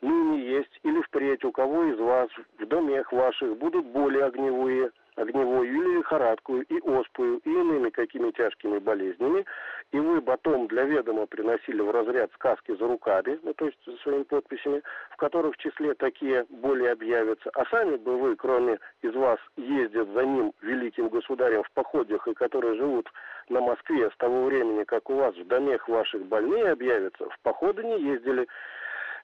ныне 0.00 0.40
есть 0.40 0.80
или 0.82 1.00
впредь 1.02 1.44
у 1.44 1.52
кого 1.52 1.84
из 1.84 1.98
вас 1.98 2.28
в 2.58 2.66
домах 2.66 3.12
ваших 3.12 3.56
будут 3.56 3.86
боли 3.86 4.18
огневые, 4.18 4.90
огневую 5.18 5.68
или 5.68 5.98
лихорадку, 5.98 6.60
и 6.60 6.80
оспую, 6.80 7.38
и 7.44 7.50
иными 7.50 7.90
какими 7.90 8.30
тяжкими 8.30 8.78
болезнями, 8.78 9.44
и 9.92 9.98
вы 9.98 10.20
потом 10.22 10.68
для 10.68 10.84
ведома 10.84 11.26
приносили 11.26 11.80
в 11.80 11.90
разряд 11.90 12.30
сказки 12.34 12.76
за 12.76 12.86
руками, 12.86 13.38
ну, 13.42 13.52
то 13.54 13.66
есть 13.66 13.78
за 13.86 13.96
своими 13.98 14.22
подписями, 14.22 14.82
в 15.10 15.16
которых 15.16 15.54
в 15.54 15.58
числе 15.58 15.94
такие 15.94 16.46
боли 16.50 16.86
объявятся, 16.86 17.50
а 17.54 17.64
сами 17.66 17.96
бы 17.96 18.16
вы, 18.16 18.36
кроме 18.36 18.78
из 19.02 19.14
вас, 19.14 19.38
ездят 19.56 20.08
за 20.10 20.24
ним, 20.24 20.52
великим 20.62 21.08
государем, 21.08 21.62
в 21.62 21.70
походах, 21.72 22.26
и 22.28 22.34
которые 22.34 22.76
живут 22.76 23.08
на 23.48 23.60
Москве 23.60 24.10
с 24.10 24.16
того 24.18 24.44
времени, 24.44 24.84
как 24.84 25.10
у 25.10 25.14
вас 25.14 25.34
в 25.34 25.46
домах 25.46 25.88
ваших 25.88 26.22
больные 26.26 26.70
объявятся, 26.70 27.28
в 27.28 27.38
походы 27.42 27.82
не 27.82 28.00
ездили, 28.02 28.46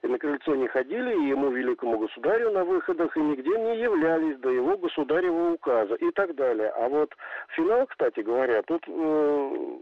и 0.03 0.07
на 0.07 0.17
крыльцо 0.17 0.55
не 0.55 0.67
ходили, 0.67 1.13
и 1.13 1.29
ему, 1.29 1.49
великому 1.49 1.99
государю, 1.99 2.51
на 2.51 2.63
выходах, 2.63 3.15
и 3.15 3.19
нигде 3.19 3.57
не 3.57 3.79
являлись 3.79 4.37
до 4.39 4.49
его 4.49 4.77
государева 4.77 5.51
указа 5.51 5.95
и 5.95 6.11
так 6.11 6.35
далее. 6.35 6.69
А 6.69 6.87
вот 6.89 7.13
финал, 7.55 7.85
кстати 7.87 8.19
говоря, 8.19 8.61
тут 8.63 8.83
э, 8.87 9.77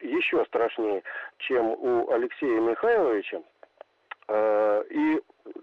еще 0.00 0.44
страшнее, 0.46 1.02
чем 1.38 1.66
у 1.70 2.10
Алексея 2.10 2.60
Михайловича. 2.60 3.40
Э, 4.28 4.84
и 4.90 5.20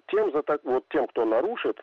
тем, 0.08 0.32
за 0.32 0.42
так, 0.42 0.62
вот 0.64 0.86
тем, 0.90 1.08
кто 1.08 1.26
нарушит, 1.26 1.80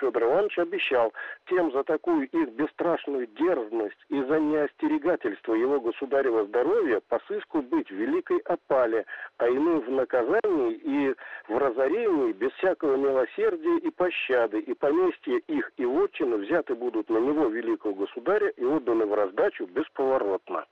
Федор 0.00 0.24
Иванович 0.24 0.58
обещал, 0.58 1.12
тем 1.46 1.70
за 1.72 1.84
такую 1.84 2.26
их 2.28 2.48
бесстрашную 2.50 3.26
дерзность 3.26 3.98
и 4.08 4.22
за 4.22 4.40
неостерегательство 4.40 5.54
его 5.54 5.80
государева 5.80 6.44
здоровья 6.46 7.00
по 7.08 7.20
сыску 7.28 7.60
быть 7.62 7.88
в 7.88 7.94
великой 7.94 8.38
опале, 8.38 9.04
а 9.38 9.48
иным 9.48 9.80
в 9.80 9.90
наказании 9.90 10.72
и 10.72 11.14
в 11.48 11.58
разорении 11.58 12.32
без 12.32 12.52
всякого 12.52 12.96
милосердия 12.96 13.78
и 13.78 13.90
пощады, 13.90 14.60
и 14.60 14.72
поместья 14.74 15.36
их 15.36 15.72
и 15.76 15.84
вотчины 15.84 16.36
взяты 16.36 16.74
будут 16.74 17.10
на 17.10 17.18
него 17.18 17.46
великого 17.48 17.94
государя 17.94 18.48
и 18.48 18.64
отданы 18.64 19.04
в 19.06 19.14
раздачу 19.14 19.66
бесповоротно 19.66 20.64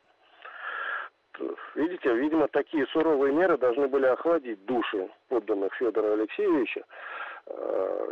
видите, 1.75 2.15
видимо, 2.15 2.49
такие 2.49 2.87
суровые 2.89 3.33
меры 3.33 3.57
должны 3.59 3.89
были 3.89 4.07
охладить 4.07 4.65
души 4.65 5.09
подданных 5.29 5.75
Федора 5.75 6.13
Алексеевича, 6.15 6.85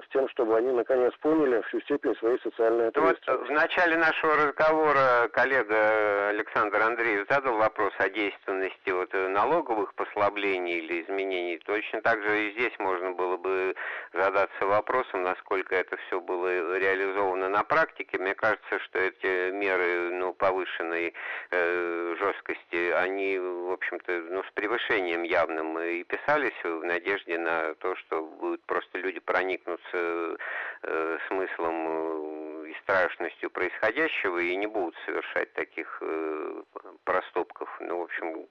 с 0.08 0.12
тем, 0.12 0.28
чтобы 0.30 0.56
они 0.56 0.72
наконец 0.72 1.12
поняли 1.20 1.60
всю 1.68 1.80
степень 1.82 2.14
своей 2.16 2.38
социальной 2.40 2.88
ответственности. 2.88 3.30
Вот 3.30 3.48
в 3.48 3.50
начале 3.50 3.96
нашего 3.96 4.36
разговора 4.36 5.28
коллега 5.32 6.28
Александр 6.28 6.80
Андреев 6.82 7.26
задал 7.28 7.56
вопрос 7.56 7.92
о 7.98 8.08
действенности 8.08 8.90
вот 8.90 9.12
налоговых 9.12 9.94
послаблений 9.94 10.78
или 10.78 11.02
изменений. 11.02 11.58
Точно 11.64 12.00
так 12.02 12.22
же 12.22 12.48
и 12.48 12.52
здесь 12.52 12.72
можно 12.78 13.12
было 13.12 13.36
бы 13.36 13.74
задаться 14.12 14.66
вопросом, 14.66 15.22
насколько 15.22 15.74
это 15.74 15.96
все 16.06 16.20
было 16.20 16.78
реализовано 16.78 17.48
на 17.48 17.62
практике. 17.64 18.18
Мне 18.18 18.34
кажется, 18.34 18.78
что 18.80 18.98
эти 18.98 19.50
меры 19.50 20.10
ну, 20.12 20.32
повышенной 20.32 21.14
э, 21.50 22.14
жесткости, 22.18 22.90
они, 22.92 23.38
в 23.38 23.72
общем-то, 23.72 24.12
ну, 24.30 24.42
с 24.42 24.50
превышением 24.52 25.22
явным 25.22 25.78
и 25.78 26.04
писались 26.04 26.58
в 26.64 26.84
надежде 26.84 27.38
на 27.38 27.74
то, 27.74 27.94
что 27.96 28.22
будут 28.22 28.62
просто 28.64 28.98
люди 28.98 29.20
проникнутся 29.28 30.36
э, 30.82 31.18
смыслом 31.28 31.74
э, 31.86 32.68
и 32.70 32.74
страшностью 32.82 33.50
происходящего 33.50 34.38
и 34.38 34.56
не 34.56 34.66
будут 34.66 34.94
совершать 35.04 35.52
таких 35.52 35.98
э, 36.00 36.62
проступков. 37.04 37.68
Ну, 37.80 37.98
в 37.98 38.02
общем, 38.04 38.46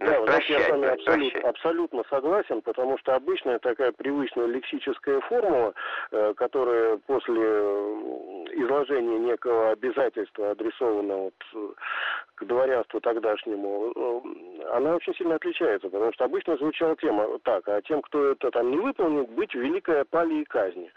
да, 0.00 0.20
вот 0.20 0.28
я 0.48 0.60
с 0.60 0.68
вами 0.68 0.86
абсолютно, 0.86 1.48
абсолютно 1.48 2.04
согласен, 2.10 2.60
потому 2.60 2.98
что 2.98 3.14
обычная 3.14 3.58
такая 3.58 3.92
привычная 3.92 4.46
лексическая 4.46 5.20
формула, 5.20 5.72
э, 6.10 6.34
которая 6.36 6.98
после 6.98 7.42
изложения 7.42 9.18
некого 9.18 9.70
обязательства, 9.70 10.50
адресованного 10.50 11.22
вот 11.24 11.44
э, 11.54 11.68
к 12.44 12.46
дворянству 12.46 13.00
тогдашнему, 13.00 13.92
э, 13.94 14.64
она 14.72 14.96
очень 14.96 15.14
сильно 15.14 15.36
отличается, 15.36 15.88
потому 15.88 16.12
что 16.12 16.24
обычно 16.24 16.56
звучала 16.56 16.96
тема 16.96 17.38
так, 17.42 17.66
а 17.68 17.80
тем, 17.82 18.02
кто 18.02 18.30
это 18.30 18.50
там 18.50 18.70
не 18.70 18.78
выполнит, 18.78 19.28
быть 19.30 19.52
в 19.52 19.58
великой 19.58 20.02
опале 20.02 20.42
и 20.42 20.44
казни. 20.44 20.90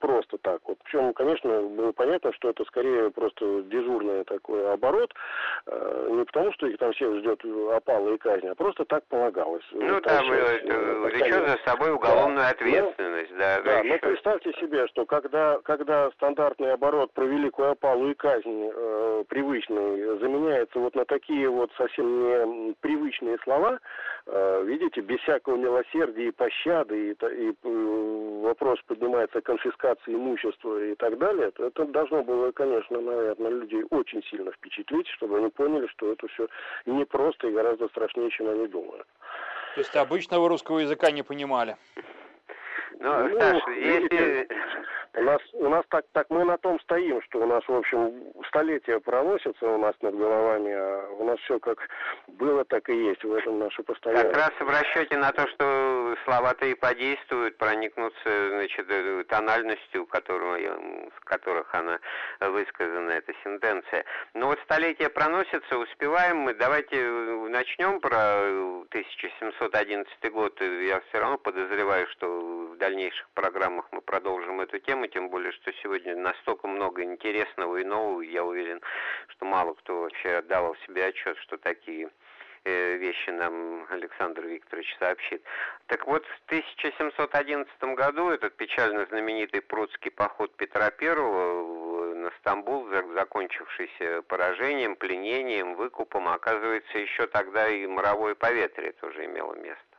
Просто 0.00 0.38
так 0.38 0.60
вот. 0.64 0.78
Причем, 0.84 1.12
конечно, 1.12 1.62
было 1.62 1.92
понятно, 1.92 2.32
что 2.32 2.50
это 2.50 2.64
скорее 2.64 3.10
просто 3.10 3.62
дежурный 3.62 4.24
такой 4.24 4.72
оборот, 4.72 5.12
э, 5.66 6.08
не 6.10 6.24
потому, 6.24 6.52
что 6.52 6.66
их 6.66 6.78
там 6.78 6.92
всех 6.92 7.18
ждет 7.18 7.44
опала 7.72 8.14
и 8.14 8.18
казнь, 8.18 8.48
а 8.48 8.54
просто 8.54 8.84
так 8.84 9.04
полагалось. 9.06 9.64
Ну, 9.72 10.00
там 10.00 10.30
это 10.30 10.74
влечет 11.02 11.48
за 11.48 11.58
собой 11.64 11.92
уголовную 11.92 12.44
да. 12.44 12.50
ответственность, 12.50 13.36
да. 13.36 13.60
Да, 13.62 13.82
да 13.82 13.82
но 13.84 13.98
представьте 13.98 14.52
себе, 14.54 14.86
что 14.88 15.04
когда, 15.04 15.58
когда 15.64 16.10
стандартный 16.12 16.72
оборот 16.72 17.12
про 17.12 17.24
великую 17.24 17.72
опалу 17.72 18.10
и 18.10 18.14
казнь 18.14 18.70
э, 18.74 19.24
привычный 19.28 20.18
заменяется 20.18 20.78
вот 20.78 20.91
на 20.94 21.04
такие 21.04 21.48
вот 21.48 21.70
совсем 21.76 22.66
не 22.68 22.72
привычные 22.80 23.38
слова, 23.44 23.78
э, 24.26 24.62
видите, 24.64 25.00
без 25.00 25.20
всякого 25.20 25.56
милосердия 25.56 26.28
и 26.28 26.30
пощады, 26.30 27.10
и, 27.10 27.12
и 27.12 27.54
вопрос 28.42 28.80
поднимается 28.86 29.38
о 29.38 29.42
конфискации 29.42 30.14
имущества 30.14 30.82
и 30.84 30.94
так 30.94 31.18
далее, 31.18 31.50
то 31.52 31.66
это 31.66 31.84
должно 31.86 32.22
было, 32.22 32.50
конечно, 32.52 33.00
наверное, 33.00 33.50
людей 33.50 33.84
очень 33.90 34.22
сильно 34.24 34.52
впечатлить, 34.52 35.08
чтобы 35.08 35.38
они 35.38 35.48
поняли, 35.48 35.86
что 35.88 36.12
это 36.12 36.26
все 36.28 36.48
непросто 36.86 37.48
и 37.48 37.52
гораздо 37.52 37.88
страшнее, 37.88 38.30
чем 38.30 38.48
они 38.48 38.66
думают. 38.66 39.06
То 39.74 39.80
есть 39.80 39.96
обычного 39.96 40.48
русского 40.48 40.80
языка 40.80 41.10
не 41.10 41.22
понимали? 41.22 41.76
Ну, 42.98 43.28
ну 43.28 43.40
Саша, 43.40 43.70
если... 43.70 44.48
У 45.14 45.22
нас, 45.22 45.40
у 45.52 45.68
нас 45.68 45.84
так, 45.90 46.06
так 46.12 46.30
мы 46.30 46.42
на 46.44 46.56
том 46.56 46.80
стоим, 46.80 47.20
что 47.22 47.40
у 47.40 47.46
нас, 47.46 47.62
в 47.68 47.74
общем, 47.74 48.32
столетия 48.48 48.98
проносятся 48.98 49.68
у 49.68 49.76
нас 49.76 49.94
над 50.00 50.16
головами, 50.16 50.72
а 50.72 51.10
у 51.18 51.24
нас 51.24 51.38
все 51.40 51.58
как 51.58 51.86
было, 52.28 52.64
так 52.64 52.88
и 52.88 52.94
есть. 52.94 53.22
В 53.22 53.34
этом 53.34 53.58
наше 53.58 53.82
постоянное. 53.82 54.24
Как 54.24 54.36
раз 54.36 54.50
в 54.58 54.68
расчете 54.70 55.18
на 55.18 55.30
то, 55.32 55.46
что 55.48 56.16
слова-то 56.24 56.64
и 56.64 56.74
подействуют, 56.74 57.58
проникнутся, 57.58 58.48
значит, 58.50 58.86
э, 58.88 59.24
тональностью, 59.28 60.06
которую, 60.06 61.10
в 61.14 61.24
которых 61.24 61.74
она 61.74 61.98
высказана, 62.40 63.10
эта 63.10 63.34
сентенция. 63.44 64.06
Но 64.32 64.46
вот 64.46 64.58
столетия 64.64 65.10
проносятся, 65.10 65.76
успеваем 65.76 66.38
мы. 66.38 66.54
Давайте 66.54 66.96
э, 66.96 67.48
начнем 67.50 68.00
про 68.00 68.40
1711 68.88 70.32
год. 70.32 70.58
Я 70.60 71.02
все 71.08 71.18
равно 71.18 71.36
подозреваю, 71.36 72.06
что 72.12 72.72
в 72.72 72.78
дальнейших 72.78 73.28
программах 73.34 73.86
мы 73.92 74.00
продолжим 74.00 74.62
эту 74.62 74.78
тему 74.78 75.01
тему, 75.02 75.06
тем 75.08 75.28
более, 75.30 75.52
что 75.52 75.72
сегодня 75.82 76.16
настолько 76.16 76.66
много 76.68 77.02
интересного 77.02 77.78
и 77.78 77.84
нового, 77.84 78.20
я 78.22 78.44
уверен, 78.44 78.80
что 79.28 79.44
мало 79.44 79.74
кто 79.74 80.02
вообще 80.02 80.36
отдавал 80.36 80.76
себе 80.86 81.06
отчет, 81.06 81.36
что 81.38 81.56
такие 81.56 82.10
э, 82.64 82.96
вещи 82.96 83.30
нам 83.30 83.86
Александр 83.90 84.42
Викторович 84.46 84.96
сообщит. 84.98 85.42
Так 85.86 86.06
вот, 86.06 86.24
в 86.26 86.46
1711 86.46 87.82
году 87.96 88.30
этот 88.30 88.56
печально 88.56 89.06
знаменитый 89.06 89.60
прудский 89.60 90.10
поход 90.10 90.54
Петра 90.56 90.90
I 91.00 91.14
на 92.14 92.30
Стамбул, 92.38 92.88
закончившийся 93.14 94.22
поражением, 94.22 94.96
пленением, 94.96 95.74
выкупом, 95.74 96.28
оказывается, 96.28 96.98
еще 96.98 97.26
тогда 97.26 97.68
и 97.68 97.86
моровое 97.86 98.34
поветрие 98.34 98.92
тоже 98.92 99.24
имело 99.24 99.54
место. 99.54 99.91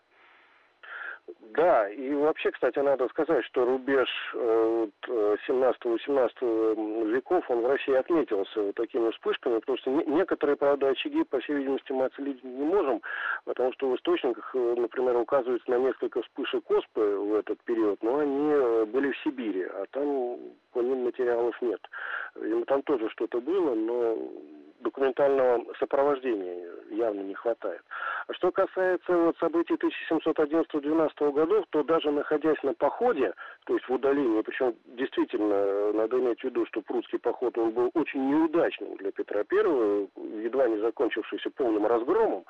Да, 1.55 1.87
и 1.89 2.13
вообще, 2.15 2.51
кстати, 2.51 2.79
надо 2.79 3.07
сказать, 3.09 3.45
что 3.45 3.63
рубеж 3.63 4.09
17-18 4.33 6.31
э, 6.41 7.05
веков, 7.13 7.49
он 7.49 7.61
в 7.61 7.67
России 7.67 7.93
отметился 7.93 8.61
вот 8.61 8.75
такими 8.75 9.11
вспышками, 9.11 9.59
потому 9.59 9.77
что 9.77 9.91
некоторые, 9.91 10.57
правда, 10.57 10.89
очаги, 10.89 11.23
по 11.23 11.39
всей 11.39 11.57
видимости, 11.57 11.91
мы 11.91 12.05
отследить 12.05 12.43
не 12.43 12.63
можем, 12.63 13.01
потому 13.45 13.71
что 13.73 13.89
в 13.89 13.95
источниках, 13.95 14.49
э, 14.55 14.75
например, 14.77 15.15
указывается 15.17 15.69
на 15.69 15.77
несколько 15.77 16.23
вспышек 16.23 16.69
оспы 16.71 17.01
в 17.01 17.35
этот 17.35 17.61
период, 17.63 18.01
но 18.01 18.17
они 18.17 18.49
э, 18.51 18.85
были 18.85 19.11
в 19.11 19.17
Сибири, 19.19 19.63
а 19.63 19.85
там 19.91 20.39
по 20.73 20.79
ним 20.79 21.03
материалов 21.05 21.55
нет. 21.61 21.81
Видимо, 22.35 22.65
там 22.65 22.81
тоже 22.81 23.09
что-то 23.11 23.39
было, 23.39 23.75
но 23.75 24.17
документального 24.83 25.63
сопровождения 25.79 26.69
явно 26.91 27.21
не 27.21 27.33
хватает. 27.33 27.81
А 28.27 28.33
что 28.33 28.51
касается 28.51 29.17
вот 29.17 29.37
событий 29.37 29.75
1711-12 29.75 31.31
годов, 31.31 31.65
то 31.71 31.83
даже 31.83 32.11
находясь 32.11 32.61
на 32.63 32.73
походе, 32.73 33.33
то 33.65 33.73
есть 33.73 33.87
в 33.87 33.93
удалении, 33.93 34.41
причем 34.41 34.75
действительно 34.85 35.53
э, 35.53 35.91
надо 35.93 36.19
иметь 36.19 36.39
в 36.41 36.43
виду, 36.43 36.65
что 36.65 36.81
прусский 36.81 37.17
поход 37.17 37.57
он 37.57 37.71
был 37.71 37.91
очень 37.93 38.29
неудачным 38.29 38.95
для 38.97 39.11
Петра 39.11 39.43
I, 39.49 40.09
едва 40.43 40.67
не 40.67 40.79
закончившийся 40.79 41.49
полным 41.51 41.85
разгромом, 41.85 42.43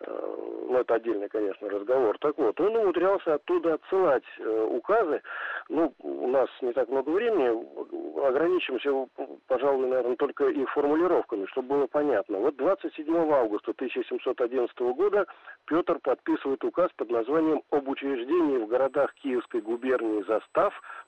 э, 0.00 0.36
ну 0.68 0.78
это 0.78 0.94
отдельный, 0.94 1.28
конечно, 1.28 1.68
разговор. 1.68 2.16
Так 2.18 2.38
вот, 2.38 2.60
он 2.60 2.76
умудрялся 2.76 3.34
оттуда 3.34 3.74
отсылать 3.74 4.24
э, 4.38 4.68
указы, 4.70 5.22
ну, 5.68 5.92
у 6.00 6.28
нас 6.28 6.48
не 6.60 6.72
так 6.72 6.88
много 6.88 7.10
времени, 7.10 8.26
ограничимся, 8.26 9.08
пожалуй, 9.48 9.88
наверное, 9.88 10.16
только 10.16 10.48
их 10.48 10.70
формулировками, 10.70 11.46
чтобы 11.46 11.68
было 11.68 11.86
понятно. 11.86 12.38
Вот 12.38 12.56
27 12.56 13.32
августа 13.32 13.72
1711 13.72 14.78
года 14.78 15.26
Петр 15.66 15.98
подписывает 15.98 16.62
указ 16.64 16.90
под 16.96 17.10
названием 17.10 17.62
«Об 17.70 17.88
учреждении 17.88 18.58
в 18.58 18.68
городах 18.68 19.12
Киевской 19.14 19.60
губернии 19.60 20.22
застав 20.22 20.51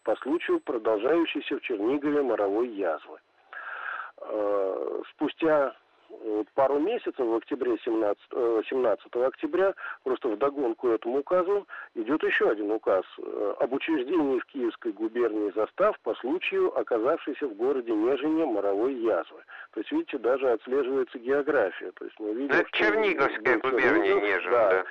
по 0.03 0.16
случаю 0.16 0.61
продолжающейся 0.61 1.57
в 1.57 1.61
Чернигове 1.62 2.22
моровой 2.22 2.68
язвы». 2.68 3.18
Э, 4.20 5.03
спустя 6.14 6.44
пару 6.54 6.78
месяцев, 6.78 7.18
в 7.18 7.34
октябре 7.34 7.76
17, 7.84 8.22
17 8.68 9.06
э, 9.14 9.26
октября, 9.26 9.74
просто 10.02 10.28
в 10.28 10.38
догонку 10.38 10.88
этому 10.88 11.18
указу, 11.18 11.66
идет 11.94 12.22
еще 12.22 12.50
один 12.50 12.70
указ 12.70 13.04
э, 13.18 13.54
об 13.60 13.72
учреждении 13.72 14.38
в 14.38 14.46
Киевской 14.46 14.92
губернии 14.92 15.52
застав 15.54 15.98
по 16.00 16.14
случаю 16.16 16.76
оказавшейся 16.78 17.46
в 17.46 17.54
городе 17.54 17.92
Нежине 17.92 18.46
моровой 18.46 18.94
язвы. 18.94 19.42
То 19.72 19.80
есть, 19.80 19.92
видите, 19.92 20.18
даже 20.18 20.50
отслеживается 20.50 21.18
география. 21.18 21.92
То 21.92 22.04
есть 22.04 22.18
мы 22.20 22.34
видим, 22.34 22.54
Это 22.54 22.68
что 22.68 22.78
Черниговская 22.78 23.58
губерния 23.58 24.14
Нежин, 24.14 24.50
да. 24.50 24.70
да. 24.70 24.84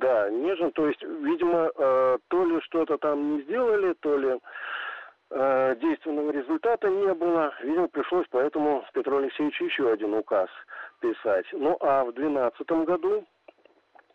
Да, 0.00 0.30
Нежин, 0.30 0.72
то 0.72 0.88
есть, 0.88 1.02
видимо, 1.02 1.70
э, 1.76 2.18
то 2.28 2.44
ли 2.44 2.60
что-то 2.62 2.98
там 2.98 3.36
не 3.36 3.42
сделали, 3.42 3.94
то 4.00 4.16
ли 4.16 4.38
э, 5.30 5.76
действенного 5.80 6.30
результата 6.30 6.88
не 6.88 7.14
было. 7.14 7.52
Видимо, 7.62 7.88
пришлось 7.88 8.26
поэтому 8.30 8.84
Петру 8.92 9.18
Алексеевичу 9.18 9.64
еще 9.64 9.90
один 9.90 10.14
указ 10.14 10.48
писать. 11.00 11.46
Ну 11.52 11.76
а 11.80 12.04
в 12.04 12.12
2012 12.12 12.70
году 12.86 13.24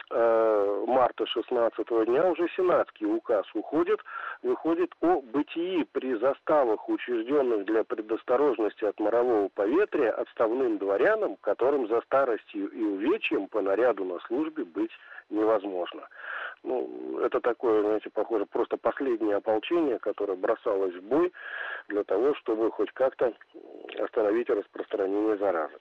Э, 0.10 0.84
марта 0.86 1.26
16 1.26 2.06
дня 2.06 2.26
уже 2.30 2.47
сенатский 2.56 3.06
указ 3.06 3.45
уходит, 3.54 3.99
выходит 4.41 4.91
о 5.01 5.22
бытии 5.22 5.88
при 5.91 6.16
заставах, 6.16 6.89
учрежденных 6.89 7.66
для 7.66 7.84
предосторожности 7.84 8.84
от 8.84 8.99
морового 8.99 9.47
поветрия, 9.49 10.12
отставным 10.12 10.78
дворянам, 10.78 11.38
которым 11.38 11.88
за 11.88 12.01
старостью 12.01 12.70
и 12.70 12.84
увечьем 12.84 13.47
по 13.47 13.62
наряду 13.62 14.04
на 14.04 14.20
службе 14.28 14.66
быть 14.66 14.91
невозможно. 15.30 16.08
Ну, 16.64 17.20
это 17.20 17.39
такое, 17.39 17.82
знаете, 17.82 18.10
похоже, 18.10 18.45
просто 18.45 18.78
последнее 18.78 19.38
ополчение, 19.38 19.99
которое 19.99 20.36
бросалось 20.36 20.95
в 20.95 21.04
бой 21.04 21.32
для 21.88 22.04
того, 22.04 22.36
чтобы 22.36 22.72
хоть 22.72 22.91
как-то 22.91 23.34
остановить 23.99 24.49
распространение 24.49 25.38
заразы. 25.38 25.78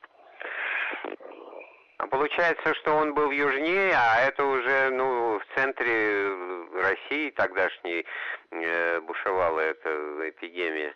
А 2.03 2.09
получается, 2.09 2.75
что 2.75 2.97
он 2.97 3.15
был 3.15 3.31
южнее, 3.31 3.93
а 3.95 4.23
это 4.23 4.45
уже, 4.45 4.91
ну, 4.91 5.39
в 5.39 5.55
центре 5.55 6.35
России 6.75 7.31
тогдашней 7.31 8.05
э, 8.51 9.01
бушевала 9.03 9.61
эта 9.61 10.29
эпидемия. 10.29 10.93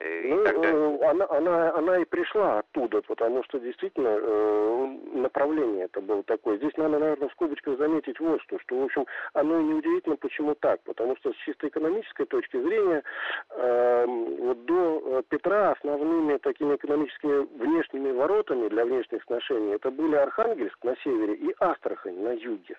Э, 0.00 0.22
ну, 0.28 0.44
тогда... 0.44 0.68
Э, 0.68 0.98
она, 1.10 1.26
она, 1.30 1.74
она 1.74 1.98
и 1.98 2.04
пришла 2.04 2.58
оттуда, 2.60 3.02
потому 3.02 3.42
что 3.44 3.58
действительно 3.58 4.18
э, 4.20 4.86
направление 5.14 5.84
это 5.84 6.00
было 6.00 6.22
такое. 6.22 6.56
Здесь 6.58 6.76
надо, 6.76 6.98
наверное, 6.98 7.28
в 7.28 7.32
скобочках 7.32 7.78
заметить 7.78 8.18
вот 8.20 8.40
что, 8.42 8.58
что, 8.60 8.76
в 8.78 8.84
общем, 8.84 9.06
оно 9.34 9.60
и 9.60 9.64
неудивительно, 9.64 10.16
почему 10.16 10.54
так. 10.54 10.80
Потому 10.82 11.16
что 11.16 11.32
с 11.32 11.36
чисто 11.44 11.68
экономической 11.68 12.26
точки 12.26 12.60
зрения 12.60 13.02
э, 13.50 14.06
вот 14.06 14.64
до 14.64 15.22
Петра 15.28 15.72
основными 15.72 16.38
такими 16.38 16.76
экономическими 16.76 17.46
внешними 17.58 18.12
воротами 18.12 18.68
для 18.68 18.84
внешних 18.84 19.22
сношений 19.24 19.74
это 19.74 19.90
были 19.90 20.16
Архангельск 20.16 20.82
на 20.84 20.96
севере 20.96 21.34
и 21.34 21.54
Астрахань 21.58 22.20
на 22.20 22.32
юге. 22.32 22.76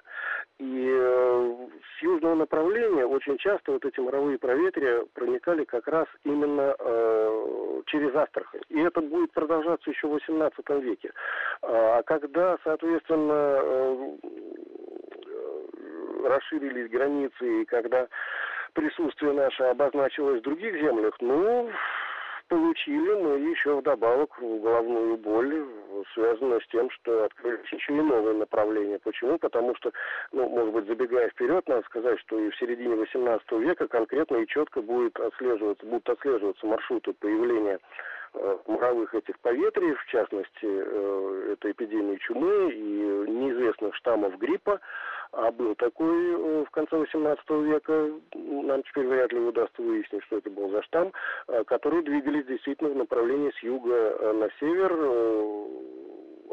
И 0.60 0.88
э, 0.90 1.56
с 1.98 2.04
южного 2.04 2.36
направления 2.36 3.06
очень 3.06 3.38
часто 3.38 3.72
вот 3.72 3.86
эти 3.86 4.00
моровые 4.00 4.38
проветрия 4.38 5.06
проникали 5.14 5.64
как 5.64 5.88
раз 5.88 6.08
именно 6.24 6.76
через 7.88 8.16
Астрахань. 8.16 8.62
И 8.70 8.80
это 8.80 9.02
будет 9.02 9.32
продолжаться 9.32 9.90
еще 9.90 10.08
в 10.08 10.16
XVIII 10.16 10.82
веке. 10.82 11.12
А 11.62 12.02
когда, 12.04 12.58
соответственно, 12.64 13.60
э, 13.62 14.18
расширились 16.28 16.90
границы, 16.90 17.62
и 17.62 17.66
когда 17.66 18.08
присутствие 18.74 19.34
наше 19.34 19.64
обозначилось 19.64 20.40
в 20.40 20.44
других 20.44 20.76
землях, 20.76 21.16
ну, 21.20 21.70
получили, 22.48 23.12
но 23.22 23.36
еще 23.36 23.78
вдобавок 23.78 24.32
головную 24.40 25.18
боль, 25.18 25.66
связанную 26.14 26.62
с 26.62 26.68
тем, 26.68 26.90
что 26.92 27.26
открылись 27.26 27.72
еще 27.72 27.94
и 27.94 28.02
новые 28.02 28.36
направления. 28.36 29.00
Почему? 29.00 29.38
Потому 29.38 29.76
что, 29.76 29.92
ну, 30.32 30.50
может 30.50 30.74
быть, 30.74 30.88
забегая 30.88 31.30
вперед, 31.30 31.68
надо 31.68 31.84
сказать, 31.86 32.20
что 32.20 32.40
и 32.40 32.50
в 32.50 32.58
середине 32.58 32.96
18 32.96 33.52
века 33.54 33.88
конкретно 33.88 34.38
и 34.38 34.48
четко 34.48 34.82
будет 34.82 35.20
отслеживаться, 35.20 35.86
будут 35.86 36.10
отслеживаться 36.10 36.66
маршруты 36.66 37.14
появления 37.14 37.80
э, 38.34 38.58
моровых 38.68 39.14
этих 39.14 39.40
поветрий, 39.40 39.94
в 39.94 40.06
частности, 40.06 40.50
э, 40.64 41.54
это 41.54 41.72
эпидемии 41.72 42.18
чумы 42.18 42.72
и 42.72 43.32
неизвестных 43.32 43.96
штаммов 43.96 44.38
гриппа, 44.38 44.80
а 45.32 45.52
был 45.52 45.76
такой 45.76 46.34
э, 46.34 46.66
в 46.66 46.70
конце 46.72 46.96
XVIII 46.96 47.64
века, 47.64 48.12
нам 48.36 48.84
теперь 48.84 49.08
вряд 49.08 49.32
ли 49.32 49.40
удастся 49.40 49.82
выяснить, 49.82 50.24
что 50.24 50.38
это 50.38 50.50
был 50.50 50.70
за 50.70 50.82
штамм, 50.84 51.12
которые 51.66 52.04
двигались 52.04 52.46
действительно 52.46 52.90
в 52.90 52.96
направлении 52.96 53.52
с 53.52 53.64
юга 53.64 54.34
на 54.34 54.50
север, 54.60 54.94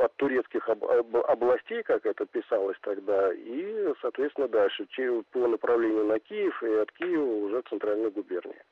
от 0.00 0.14
турецких 0.16 0.68
областей, 0.68 1.82
как 1.82 2.06
это 2.06 2.24
писалось 2.26 2.78
тогда, 2.80 3.32
и, 3.34 3.92
соответственно, 4.00 4.48
дальше, 4.48 4.86
по 5.30 5.46
направлению 5.46 6.06
на 6.06 6.18
Киев 6.18 6.62
и 6.62 6.72
от 6.74 6.90
Киева 6.92 7.44
уже 7.44 7.62
центральной 7.68 8.10
губернии. 8.10 8.62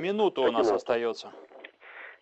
Минута 0.00 0.42
у 0.42 0.50
нас 0.50 0.70
остается. 0.70 1.32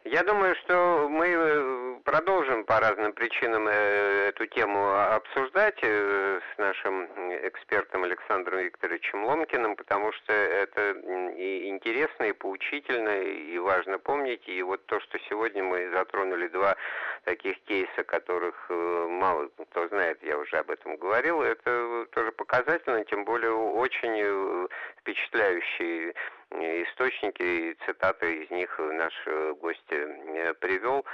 Я 0.04 0.22
думаю, 0.22 0.56
что 0.56 1.08
мы 1.10 1.26
э, 1.28 2.00
продолжим 2.04 2.64
по 2.64 2.80
разным 2.80 3.12
причинам 3.12 3.68
э, 3.68 4.28
эту 4.28 4.46
тему 4.46 4.94
обсуждать 4.98 5.78
э, 5.82 6.40
с 6.40 6.58
нашим 6.58 7.04
экспертом 7.46 8.04
Александром 8.04 8.60
Викторовичем 8.60 9.26
Ломкиным, 9.26 9.76
потому 9.76 10.10
что 10.12 10.32
это 10.32 10.92
и 11.36 11.68
интересно, 11.68 12.24
и 12.24 12.32
поучительно, 12.32 13.20
и 13.20 13.58
важно 13.58 13.98
помнить. 13.98 14.48
И 14.48 14.62
вот 14.62 14.86
то, 14.86 15.00
что 15.00 15.18
сегодня 15.28 15.62
мы 15.62 15.90
затронули 15.90 16.48
два 16.48 16.76
таких 17.24 17.60
кейса, 17.64 18.02
которых 18.02 18.70
мало 18.70 19.50
кто 19.70 19.86
знает, 19.88 20.18
я 20.22 20.38
уже 20.38 20.56
об 20.56 20.70
этом 20.70 20.96
говорил, 20.96 21.42
это 21.42 22.06
тоже 22.12 22.32
показательно, 22.32 23.04
тем 23.04 23.26
более 23.26 23.52
очень 23.52 24.66
впечатляющие 25.00 26.14
источники 26.52 27.42
и 27.42 27.76
цитаты 27.86 28.44
из 28.44 28.50
них 28.50 28.78
наш 28.78 29.14
гость 29.60 29.90
э, 29.90 30.54
привел. 30.60 31.04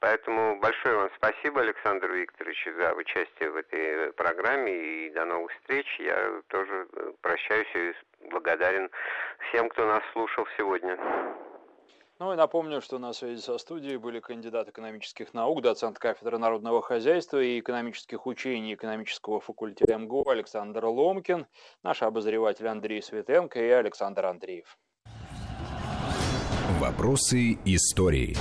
Поэтому 0.00 0.58
большое 0.60 0.96
вам 0.96 1.10
спасибо, 1.16 1.60
Александр 1.60 2.10
Викторович, 2.12 2.68
за 2.78 2.94
участие 2.94 3.50
в 3.50 3.56
этой 3.56 4.12
программе 4.12 4.72
и 4.72 5.10
до 5.10 5.24
новых 5.24 5.52
встреч. 5.52 5.86
Я 5.98 6.42
тоже 6.48 6.86
э, 6.92 7.12
прощаюсь 7.20 7.74
и 7.74 7.94
благодарен 8.28 8.90
всем, 9.48 9.68
кто 9.68 9.86
нас 9.86 10.02
слушал 10.12 10.46
сегодня. 10.56 10.98
Ну 12.18 12.32
и 12.32 12.36
напомню, 12.36 12.80
что 12.80 12.98
на 12.98 13.12
связи 13.12 13.42
со 13.42 13.58
студией 13.58 13.98
были 13.98 14.20
кандидат 14.20 14.68
экономических 14.68 15.34
наук, 15.34 15.60
доцент 15.60 15.98
кафедры 15.98 16.38
народного 16.38 16.80
хозяйства 16.80 17.42
и 17.42 17.60
экономических 17.60 18.26
учений 18.26 18.72
экономического 18.72 19.38
факультета 19.38 19.98
МГУ 19.98 20.26
Александр 20.30 20.86
Ломкин, 20.86 21.46
наш 21.82 22.02
обозреватель 22.02 22.68
Андрей 22.68 23.02
Светенко 23.02 23.60
и 23.60 23.68
Александр 23.68 24.24
Андреев. 24.24 24.78
Вопросы 26.80 27.56
истории. 27.64 28.36